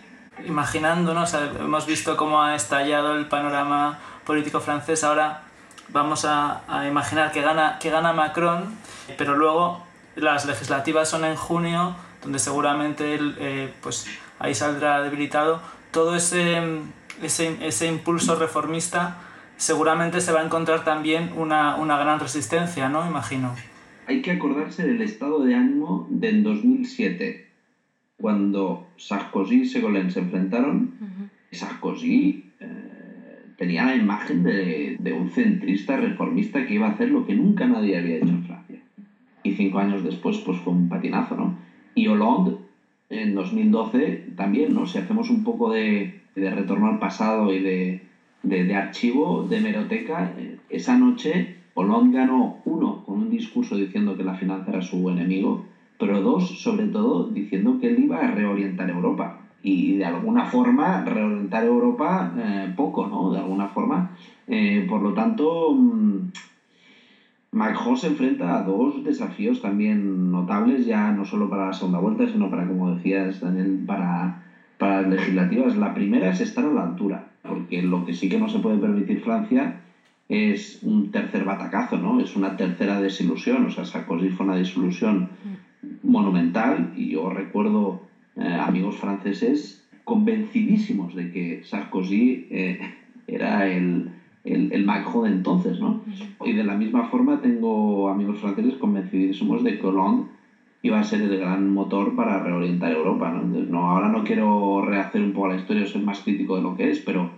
imaginándonos, 0.45 1.35
hemos 1.35 1.87
visto 1.87 2.17
cómo 2.17 2.43
ha 2.43 2.55
estallado 2.55 3.17
el 3.17 3.27
panorama 3.27 3.99
político 4.25 4.61
francés, 4.61 5.05
ahora 5.05 5.43
vamos 5.89 6.25
a, 6.25 6.63
a, 6.69 6.87
imaginar 6.87 7.33
que 7.33 7.43
gana, 7.43 7.79
que 7.79 7.91
gana 7.91 8.13
Macron, 8.13 8.75
pero 9.17 9.37
luego 9.37 9.83
las 10.17 10.47
legislativas 10.47 11.09
son 11.09 11.25
en 11.25 11.37
junio, 11.37 11.95
donde 12.23 12.39
seguramente 12.39 13.15
él 13.15 13.37
eh, 13.39 13.73
pues 13.83 14.07
ahí 14.39 14.55
saldrá 14.55 15.03
debilitado, 15.03 15.61
todo 15.91 16.17
ese, 16.17 16.61
ese, 17.23 17.57
ese, 17.67 17.87
impulso 17.87 18.37
reformista 18.37 19.19
seguramente 19.57 20.21
se 20.21 20.33
va 20.33 20.41
a 20.41 20.45
encontrar 20.45 20.85
también 20.85 21.33
una, 21.37 21.77
una 21.77 21.97
gran 21.99 22.21
resistencia, 22.21 22.89
¿no? 22.89 23.07
Imagino. 23.07 23.55
Hay 24.07 24.23
que 24.23 24.33
acordarse 24.33 24.87
del 24.87 25.01
estado 25.03 25.43
de 25.43 25.55
ánimo 25.55 26.07
del 26.11 26.43
2007, 26.43 27.46
cuando 28.21 28.87
Sarkozy 28.97 29.63
y 29.63 29.65
Segolén 29.65 30.11
se 30.11 30.21
enfrentaron. 30.21 30.93
Sarkozy 31.51 32.45
eh, 32.61 33.43
tenía 33.57 33.85
la 33.85 33.95
imagen 33.95 34.43
de, 34.43 34.97
de, 34.99 35.13
un 35.13 35.29
centrista 35.29 35.97
reformista 35.97 36.67
que 36.67 36.75
iba 36.75 36.87
a 36.87 36.91
hacer 36.91 37.11
lo 37.11 37.25
que 37.25 37.35
nunca 37.35 37.67
nadie 37.67 37.97
había 37.97 38.17
hecho 38.17 38.31
en 38.31 38.43
Francia. 38.43 38.79
Y 39.43 39.53
cinco 39.53 39.79
años 39.79 40.03
después, 40.03 40.39
pues 40.39 40.57
fue 40.59 40.73
un 40.73 40.89
patinazo, 40.89 41.37
¿no? 41.37 41.55
Y 41.95 42.09
Hollande, 42.09 42.57
en 43.09 43.35
2012, 43.35 44.33
también, 44.35 44.75
¿no? 44.75 44.87
Si 44.87 44.99
hacemos 44.99 45.31
un 45.31 45.45
poco 45.45 45.71
de, 45.71 46.21
de 46.35 46.51
retorno 46.51 46.89
al 46.89 46.99
pasado 46.99 47.53
y 47.53 47.61
de, 47.61 48.03
de, 48.43 48.65
de 48.65 48.75
archivo, 48.75 49.43
de 49.43 49.61
meroteca, 49.61 50.33
eh, 50.37 50.57
esa 50.69 50.97
noche 50.97 51.57
Hollande 51.75 52.17
ganó, 52.17 52.59
uno, 52.65 53.03
con 53.05 53.19
un 53.19 53.31
discurso 53.31 53.77
diciendo 53.77 54.17
que 54.17 54.23
la 54.23 54.33
finanza 54.33 54.71
era 54.71 54.81
su 54.81 55.11
enemigo, 55.11 55.63
pero 55.99 56.21
dos, 56.21 56.61
sobre 56.61 56.87
todo, 56.87 57.25
diciendo 57.25 57.79
que 57.79 57.87
él 57.87 57.99
iba 57.99 58.23
a 58.23 58.27
reorientar 58.27 58.89
Europa 58.89 59.37
y 59.63 59.97
de 59.97 60.05
alguna 60.05 60.45
forma 60.45 61.03
reorientar 61.03 61.65
Europa 61.65 62.31
eh, 62.37 62.73
poco, 62.75 63.07
¿no? 63.07 63.31
De 63.31 63.39
alguna 63.39 63.67
forma. 63.67 64.07
Eh, 64.47 64.85
por 64.89 65.03
lo 65.03 65.13
tanto, 65.13 65.73
mm, 65.75 66.19
Macron 67.53 67.97
se 67.97 68.09
enfrenta 68.09 68.55
a 68.57 68.63
dos 68.63 69.03
desafíos 69.03 69.61
también 69.61 70.31
notables, 70.31 70.85
ya 70.85 71.11
no 71.11 71.25
solo 71.25 71.49
para 71.49 71.67
la 71.67 71.73
segunda 71.73 71.99
vuelta, 71.99 72.29
sino 72.29 72.51
para, 72.51 72.67
como 72.67 72.91
decías, 72.91 73.41
Daniel, 73.41 73.79
para, 73.87 74.37
para 74.79 75.01
las 75.01 75.09
legislativas. 75.09 75.75
La 75.77 75.95
primera 75.95 76.29
es 76.29 76.41
estar 76.41 76.65
a 76.65 76.71
la 76.71 76.83
altura, 76.83 77.25
porque 77.43 77.83
lo 77.83 78.05
que 78.05 78.13
sí 78.13 78.29
que 78.29 78.39
no 78.39 78.49
se 78.49 78.59
puede 78.61 78.79
permitir 78.79 79.19
Francia 79.19 79.73
es 80.29 80.79
un 80.83 81.11
tercer 81.11 81.45
batacazo, 81.45 81.99
¿no? 81.99 82.21
Es 82.21 82.37
una 82.37 82.57
tercera 82.57 82.99
desilusión, 82.99 83.65
o 83.65 83.71
sea, 83.71 83.85
Sarkozy 83.85 84.29
fue 84.29 84.45
una 84.45 84.55
desilusión 84.55 85.25
monumental 86.07 86.91
y 86.95 87.11
yo 87.11 87.29
recuerdo 87.29 87.99
eh, 88.37 88.57
amigos 88.61 88.97
franceses 88.97 89.81
convencidísimos 90.05 91.15
de 91.15 91.29
que 91.29 91.59
Sarkozy 91.63 92.47
eh, 92.49 92.79
era 93.27 93.67
el, 93.67 94.09
el, 94.45 94.69
el, 94.71 94.85
Macron 94.85 95.25
de 95.25 95.31
entonces, 95.31 95.81
¿no? 95.81 95.99
Y 96.45 96.53
de 96.53 96.63
la 96.65 96.77
misma 96.77 97.03
forma 97.03 97.41
tengo 97.41 98.09
amigos 98.09 98.39
franceses 98.39 98.77
convencidísimos 98.77 99.63
de 99.65 99.77
que 99.77 99.87
Hollande 99.87 100.23
iba 100.83 100.99
a 100.99 101.03
ser 101.03 101.23
el 101.23 101.37
gran 101.37 101.69
motor 101.69 102.15
para 102.15 102.39
reorientar 102.39 102.93
Europa, 102.93 103.31
¿no? 103.31 103.41
Entonces, 103.41 103.69
no, 103.69 103.91
ahora 103.91 104.09
no 104.09 104.23
quiero 104.23 104.81
rehacer 104.81 105.23
un 105.23 105.33
poco 105.33 105.49
la 105.49 105.57
historia, 105.57 105.85
soy 105.87 106.03
más 106.03 106.21
crítico 106.21 106.55
de 106.55 106.63
lo 106.63 106.75
que 106.75 106.89
es, 106.89 107.01
pero 107.01 107.29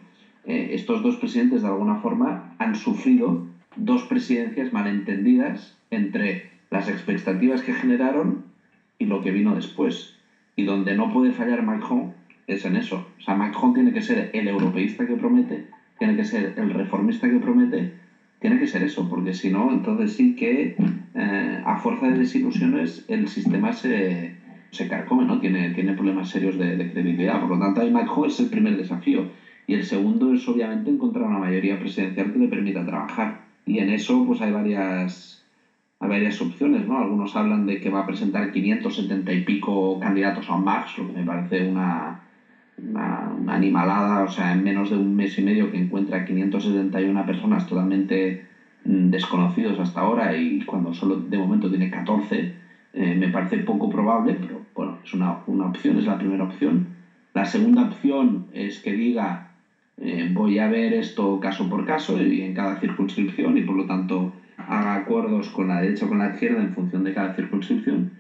eh, 0.45 0.69
estos 0.71 1.01
dos 1.01 1.17
presidentes 1.17 1.63
de 1.63 1.69
alguna 1.69 1.95
forma 1.95 2.55
han 2.59 2.75
sufrido 2.75 3.39
dos 3.77 4.05
presidencias 4.05 4.73
malentendidas 4.73 5.75
entre 5.91 6.43
las 6.71 6.89
expectativas 6.89 7.63
que 7.63 7.73
generaron 7.73 8.39
y 8.99 9.07
lo 9.07 9.21
que 9.21 9.31
vino 9.31 9.55
después. 9.55 10.17
Y 10.57 10.65
donde 10.65 10.95
no 10.95 11.09
puede 11.09 11.31
fallar 11.33 11.63
Macron 11.63 12.11
es 12.47 12.65
en 12.65 12.77
eso. 12.77 13.09
O 13.17 13.21
sea, 13.21 13.35
Macron 13.35 13.73
tiene 13.73 13.93
que 13.93 14.01
ser 14.01 14.29
el 14.33 14.49
europeísta 14.49 15.07
que 15.07 15.17
promete, 15.17 15.67
tiene 15.99 16.17
que 16.17 16.25
ser 16.25 16.53
el 16.57 16.71
reformista 16.71 17.29
que 17.29 17.39
promete, 17.41 17.93
tiene 18.39 18.59
que 18.59 18.67
ser 18.67 18.83
eso, 18.83 19.07
porque 19.09 19.33
si 19.33 19.51
no, 19.51 19.73
entonces 19.73 20.13
sí 20.13 20.35
que 20.35 20.75
eh, 21.15 21.61
a 21.65 21.77
fuerza 21.77 22.09
de 22.09 22.19
desilusiones 22.19 23.05
el 23.09 23.27
sistema 23.29 23.73
se, 23.73 24.35
se 24.71 24.87
carcome, 24.87 25.25
¿no? 25.25 25.39
Tiene, 25.39 25.71
tiene 25.71 25.95
problemas 25.95 26.29
serios 26.29 26.57
de, 26.57 26.77
de 26.77 26.87
credibilidad. 26.87 27.41
Por 27.41 27.51
lo 27.51 27.59
tanto, 27.59 27.81
ahí 27.81 27.91
Macron 27.91 28.27
es 28.27 28.39
el 28.39 28.49
primer 28.49 28.77
desafío. 28.77 29.29
Y 29.67 29.75
el 29.75 29.83
segundo 29.83 30.33
es 30.33 30.47
obviamente 30.49 30.91
encontrar 30.91 31.27
una 31.27 31.39
mayoría 31.39 31.79
presidencial 31.79 32.31
que 32.31 32.39
le 32.39 32.49
permita 32.49 32.85
trabajar. 32.85 33.39
Y 33.65 33.79
en 33.81 33.91
eso 33.91 34.25
pues 34.25 34.41
hay 34.41 34.51
varias 34.51 35.38
hay 36.01 36.09
varias 36.09 36.41
opciones, 36.41 36.87
¿no? 36.87 36.99
Algunos 36.99 37.35
hablan 37.35 37.67
de 37.67 37.81
que 37.81 37.91
va 37.91 38.01
a 38.01 38.07
presentar 38.07 38.51
570 38.51 39.33
y 39.33 39.43
pico 39.43 39.99
candidatos 39.99 40.49
a 40.51 40.57
Max, 40.57 40.97
lo 40.99 41.07
que 41.07 41.13
me 41.13 41.25
parece 41.25 41.63
una, 41.63 42.17
una, 42.83 43.33
una, 43.37 43.55
animalada, 43.55 44.23
o 44.25 44.29
sea, 44.29 44.53
en 44.53 44.63
menos 44.63 44.91
de 44.91 44.97
un 44.97 45.15
mes 45.17 45.37
y 45.39 45.43
medio 45.43 45.71
que 45.71 45.79
encuentra 45.79 46.25
571 46.25 47.27
personas 47.27 47.67
totalmente 47.67 48.41
mm, 48.85 49.09
desconocidos 49.09 49.79
hasta 49.79 50.01
ahora 50.01 50.35
y 50.37 50.61
cuando 50.61 50.93
solo 50.93 51.17
de 51.17 51.39
momento 51.39 51.69
tiene 51.69 51.91
14, 51.91 52.53
eh, 52.93 53.15
me 53.15 53.29
parece 53.29 53.59
poco 53.59 53.89
probable, 53.89 54.35
pero 54.41 54.63
bueno, 54.75 54.97
es 55.03 55.13
una, 55.13 55.39
una 55.47 55.67
opción, 55.67 55.99
es 55.99 56.07
la 56.07 56.19
primera 56.19 56.45
opción. 56.45 56.87
La 57.35 57.45
segunda 57.45 57.83
opción 57.83 58.45
es 58.53 58.81
que 58.81 58.93
diga, 58.93 59.49
eh, 59.97 60.29
voy 60.31 60.59
a 60.59 60.69
ver 60.69 60.93
esto 60.93 61.39
caso 61.41 61.69
por 61.69 61.85
caso 61.85 62.21
y 62.21 62.43
en 62.43 62.55
cada 62.55 62.77
circunscripción 62.77 63.57
y 63.57 63.63
por 63.63 63.77
lo 63.77 63.85
tanto 63.85 64.33
haga 64.59 64.94
acuerdos 64.94 65.51
con 65.51 65.68
la 65.68 65.81
derecha 65.81 66.05
o 66.07 66.09
con 66.09 66.18
la 66.18 66.29
izquierda 66.29 66.61
en 66.62 66.73
función 66.73 67.05
de 67.05 67.12
cada 67.12 67.33
circunscripción. 67.33 68.11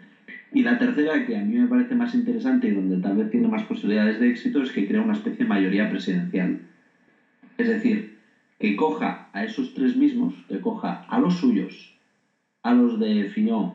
Y 0.52 0.62
la 0.62 0.78
tercera, 0.78 1.24
que 1.24 1.36
a 1.36 1.42
mí 1.42 1.56
me 1.56 1.68
parece 1.68 1.94
más 1.94 2.14
interesante 2.14 2.68
y 2.68 2.72
donde 2.72 2.98
tal 2.98 3.16
vez 3.16 3.28
tiene 3.30 3.48
más 3.48 3.64
posibilidades 3.64 4.18
de 4.18 4.28
éxito, 4.28 4.62
es 4.62 4.72
que 4.72 4.86
crea 4.86 5.00
una 5.00 5.12
especie 5.12 5.44
de 5.44 5.48
mayoría 5.48 5.88
presidencial. 5.88 6.58
Es 7.58 7.68
decir, 7.68 8.08
que 8.58 8.76
coja 8.76 9.26
a 9.32 9.42
esos 9.44 9.72
tres 9.72 9.94
mismos, 9.96 10.44
que 10.48 10.60
coja 10.60 11.00
a 11.06 11.18
los 11.18 11.34
suyos, 11.36 11.94
a 12.62 12.72
los 12.72 12.98
de 12.98 13.26
Fiñón 13.26 13.74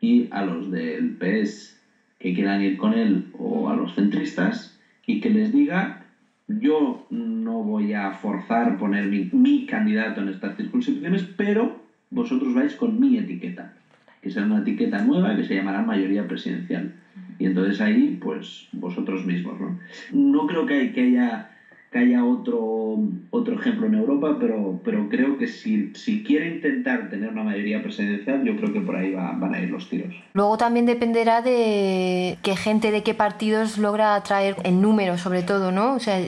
y 0.00 0.26
a 0.30 0.42
los 0.42 0.70
del 0.70 1.12
PS 1.12 1.76
que 2.18 2.32
quieran 2.34 2.60
ir 2.60 2.76
con 2.76 2.92
él 2.92 3.28
o 3.32 3.68
a 3.70 3.74
los 3.74 3.94
centristas 3.94 4.76
y 5.06 5.20
que 5.20 5.30
les 5.30 5.50
diga 5.50 5.98
yo 6.46 6.98
no 7.08 7.62
voy 7.62 7.92
a 7.92 8.10
forzar 8.10 8.76
poner 8.76 9.06
mi, 9.08 9.28
mi 9.32 9.64
candidato 9.64 10.20
en 10.20 10.28
estas 10.28 10.56
circunscripciones, 10.56 11.24
pero 11.36 11.79
vosotros 12.10 12.54
vais 12.54 12.74
con 12.74 13.00
mi 13.00 13.18
etiqueta, 13.18 13.72
que 14.20 14.30
será 14.30 14.46
una 14.46 14.60
etiqueta 14.60 15.02
nueva 15.02 15.36
que 15.36 15.44
se 15.44 15.54
llamará 15.54 15.82
mayoría 15.82 16.26
presidencial. 16.26 16.92
Y 17.38 17.46
entonces 17.46 17.80
ahí, 17.80 18.18
pues 18.20 18.68
vosotros 18.72 19.24
mismos, 19.24 19.58
¿no? 19.58 19.78
No 20.12 20.46
creo 20.46 20.66
que, 20.66 20.92
que 20.92 21.02
haya 21.02 21.50
que 21.90 21.98
haya 21.98 22.24
otro, 22.24 22.98
otro 23.30 23.54
ejemplo 23.58 23.86
en 23.88 23.94
Europa, 23.94 24.36
pero, 24.38 24.80
pero 24.84 25.08
creo 25.08 25.38
que 25.38 25.48
si, 25.48 25.92
si 25.94 26.22
quiere 26.22 26.54
intentar 26.54 27.10
tener 27.10 27.30
una 27.30 27.42
mayoría 27.42 27.82
presidencial, 27.82 28.44
yo 28.44 28.56
creo 28.56 28.72
que 28.72 28.80
por 28.80 28.94
ahí 28.94 29.12
va, 29.12 29.32
van 29.32 29.54
a 29.54 29.60
ir 29.60 29.70
los 29.70 29.88
tiros. 29.88 30.14
Luego 30.32 30.56
también 30.56 30.86
dependerá 30.86 31.42
de 31.42 32.38
qué 32.42 32.54
gente 32.54 32.92
de 32.92 33.02
qué 33.02 33.14
partidos 33.14 33.76
logra 33.76 34.14
atraer 34.14 34.54
en 34.62 34.80
número, 34.80 35.18
sobre 35.18 35.42
todo, 35.42 35.72
¿no? 35.72 35.94
O 35.94 35.98
sea, 35.98 36.20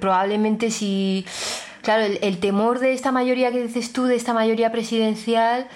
probablemente 0.00 0.72
si 0.72 1.24
Claro, 1.84 2.02
el, 2.04 2.18
el, 2.22 2.40
temor 2.40 2.80
de 2.80 2.92
esta 2.92 3.12
mayoría 3.12 3.52
que 3.52 3.62
dices 3.62 3.92
tú, 3.92 4.04
de 4.06 4.16
esta 4.16 4.32
mayoría 4.32 4.72
presidencial, 4.72 5.68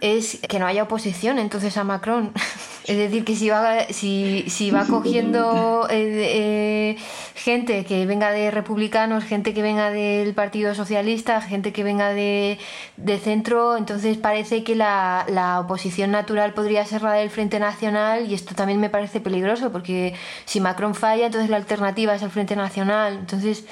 es 0.00 0.38
que 0.48 0.58
no 0.58 0.66
haya 0.66 0.82
oposición 0.84 1.38
entonces 1.38 1.76
a 1.76 1.84
Macron. 1.84 2.32
Es 2.86 2.96
decir, 2.96 3.24
que 3.24 3.34
si 3.34 3.48
va, 3.50 3.86
si, 3.90 4.44
si 4.48 4.70
va 4.70 4.86
cogiendo 4.86 5.88
eh, 5.90 6.94
eh, 6.94 6.96
gente 7.34 7.84
que 7.84 8.06
venga 8.06 8.30
de 8.30 8.52
republicanos, 8.52 9.24
gente 9.24 9.52
que 9.54 9.60
venga 9.60 9.90
del 9.90 10.34
Partido 10.34 10.72
Socialista, 10.72 11.40
gente 11.40 11.72
que 11.72 11.82
venga 11.82 12.10
de, 12.10 12.58
de 12.96 13.18
centro, 13.18 13.76
entonces 13.76 14.16
parece 14.18 14.62
que 14.62 14.76
la, 14.76 15.26
la, 15.28 15.58
oposición 15.58 16.12
natural 16.12 16.54
podría 16.54 16.84
ser 16.84 17.02
la 17.02 17.14
del 17.14 17.30
Frente 17.30 17.58
Nacional 17.58 18.30
y 18.30 18.34
esto 18.34 18.54
también 18.54 18.78
me 18.78 18.88
parece 18.88 19.20
peligroso 19.20 19.72
porque 19.72 20.14
si 20.44 20.60
Macron 20.60 20.94
falla, 20.94 21.26
entonces 21.26 21.50
la 21.50 21.56
alternativa 21.56 22.14
es 22.14 22.22
el 22.22 22.30
Frente 22.30 22.54
Nacional. 22.54 23.14
Entonces, 23.14 23.64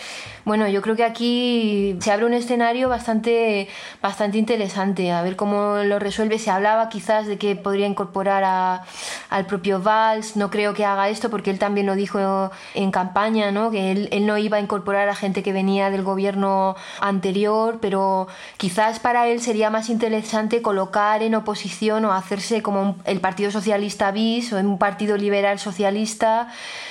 bueno, 0.44 0.68
yo 0.68 0.82
creo 0.82 0.96
que 0.96 1.04
aquí 1.04 1.96
se 2.00 2.10
abre 2.10 2.26
un 2.26 2.34
escenario 2.34 2.88
bastante, 2.88 3.68
bastante 4.02 4.38
interesante, 4.38 5.12
a 5.12 5.22
ver 5.22 5.36
cómo 5.36 5.76
lo 5.84 5.98
resuelve. 6.00 6.38
Se 6.38 6.50
hablaba 6.50 6.88
quizás 6.88 7.26
de 7.26 7.38
que 7.38 7.54
podría 7.56 7.86
incorporar 7.86 8.42
a 8.44 8.82
al 9.30 9.46
propio 9.46 9.80
Valls. 9.80 10.36
No 10.36 10.50
creo 10.50 10.74
que 10.74 10.84
haga 10.84 11.08
esto 11.08 11.30
porque 11.30 11.50
él 11.50 11.58
también 11.58 11.86
lo 11.86 11.94
dijo 11.94 12.50
en 12.74 12.90
campaña, 12.90 13.50
¿no? 13.50 13.70
que 13.70 13.92
él, 13.92 14.26
no 14.26 14.38
iba 14.38 14.56
a 14.56 14.60
incorporar 14.60 15.08
a 15.08 15.14
gente 15.14 15.42
que 15.42 15.52
venía 15.52 15.90
del 15.90 16.02
gobierno 16.02 16.76
anterior, 17.00 17.78
pero 17.80 18.26
quizás 18.56 19.00
para 19.00 19.28
él 19.28 19.40
sería 19.40 19.70
más 19.70 19.90
interesante 19.90 20.62
colocar 20.62 21.22
en 21.22 21.34
oposición 21.34 22.04
o 22.04 22.12
hacerse 22.12 22.62
como 22.62 22.96
el 23.04 23.20
Partido 23.20 23.50
Socialista 23.50 24.10
bis 24.10 24.52
o 24.52 24.58
un 24.58 24.78
Partido 24.78 25.16
Liberal 25.16 25.58
Socialista 25.58 26.48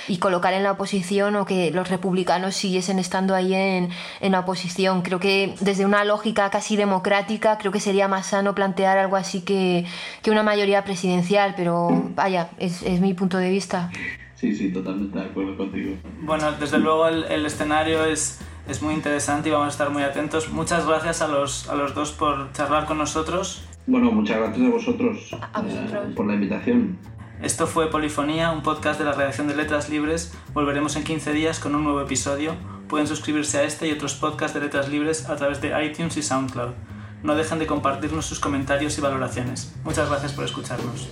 y 0.08 0.18
colocar 0.18 0.52
en 0.52 0.62
la 0.62 0.72
oposición 0.72 1.36
o 1.36 1.44
que 1.44 1.70
los 1.70 1.88
republicanos 1.88 2.54
siguiesen 2.54 2.98
estando 2.98 3.34
ahí 3.34 3.54
en, 3.54 3.90
en 4.20 4.34
oposición. 4.34 5.02
Creo 5.02 5.18
que 5.18 5.54
desde 5.60 5.84
una 5.84 6.04
lógica 6.04 6.50
casi 6.50 6.76
democrática 6.76 7.58
creo 7.58 7.72
que 7.72 7.80
sería 7.80 8.08
más 8.08 8.26
sano 8.26 8.54
plantear 8.54 8.98
algo 8.98 9.16
así 9.16 9.40
que, 9.40 9.86
que 10.22 10.30
una 10.30 10.42
mayoría 10.42 10.84
presidencial, 10.84 11.54
pero 11.56 12.03
vaya, 12.14 12.50
es, 12.58 12.82
es, 12.82 13.00
mi 13.00 13.14
punto 13.14 13.38
de 13.38 13.50
vista. 13.50 13.90
Sí, 14.34 14.54
sí, 14.54 14.72
totalmente 14.72 15.18
de 15.18 15.24
acuerdo 15.24 15.56
contigo. 15.56 15.96
Bueno, 16.22 16.52
desde 16.52 16.78
luego 16.78 17.08
el, 17.08 17.24
el 17.24 17.46
escenario 17.46 18.04
es, 18.04 18.40
es, 18.68 18.82
muy 18.82 18.94
interesante 18.94 19.48
y 19.48 19.52
vamos 19.52 19.66
a 19.66 19.70
estar 19.70 19.90
muy 19.90 20.02
atentos. 20.02 20.50
Muchas 20.50 20.86
gracias 20.86 21.22
a 21.22 21.28
los, 21.28 21.68
a 21.68 21.74
los 21.74 21.94
dos 21.94 22.12
por 22.12 22.52
charlar 22.52 22.86
con 22.86 22.98
nosotros. 22.98 23.64
Bueno, 23.86 24.10
muchas 24.10 24.38
gracias 24.38 24.66
a 24.66 24.70
vosotros, 24.70 25.36
a 25.52 25.60
vosotros. 25.60 25.92
Eh, 25.92 26.12
por 26.14 26.26
la 26.26 26.34
invitación. 26.34 26.98
Esto 27.42 27.66
fue 27.66 27.90
Polifonía, 27.90 28.52
un 28.52 28.62
podcast 28.62 28.98
de 28.98 29.04
la 29.04 29.12
redacción 29.12 29.48
de 29.48 29.56
Letras 29.56 29.90
Libres. 29.90 30.32
Volveremos 30.54 30.96
en 30.96 31.04
15 31.04 31.32
días 31.32 31.58
con 31.60 31.74
un 31.74 31.84
nuevo 31.84 32.00
episodio. 32.00 32.54
Pueden 32.88 33.06
suscribirse 33.06 33.58
a 33.58 33.64
este 33.64 33.88
y 33.88 33.92
otros 33.92 34.14
podcasts 34.14 34.54
de 34.54 34.60
Letras 34.60 34.88
Libres 34.88 35.28
a 35.28 35.36
través 35.36 35.60
de 35.60 35.84
iTunes 35.84 36.16
y 36.16 36.22
SoundCloud. 36.22 36.72
No 37.22 37.34
dejen 37.34 37.58
de 37.58 37.66
compartirnos 37.66 38.26
sus 38.26 38.38
comentarios 38.38 38.96
y 38.98 39.00
valoraciones. 39.00 39.74
Muchas 39.84 40.08
gracias 40.08 40.32
por 40.32 40.44
escucharnos. 40.44 41.08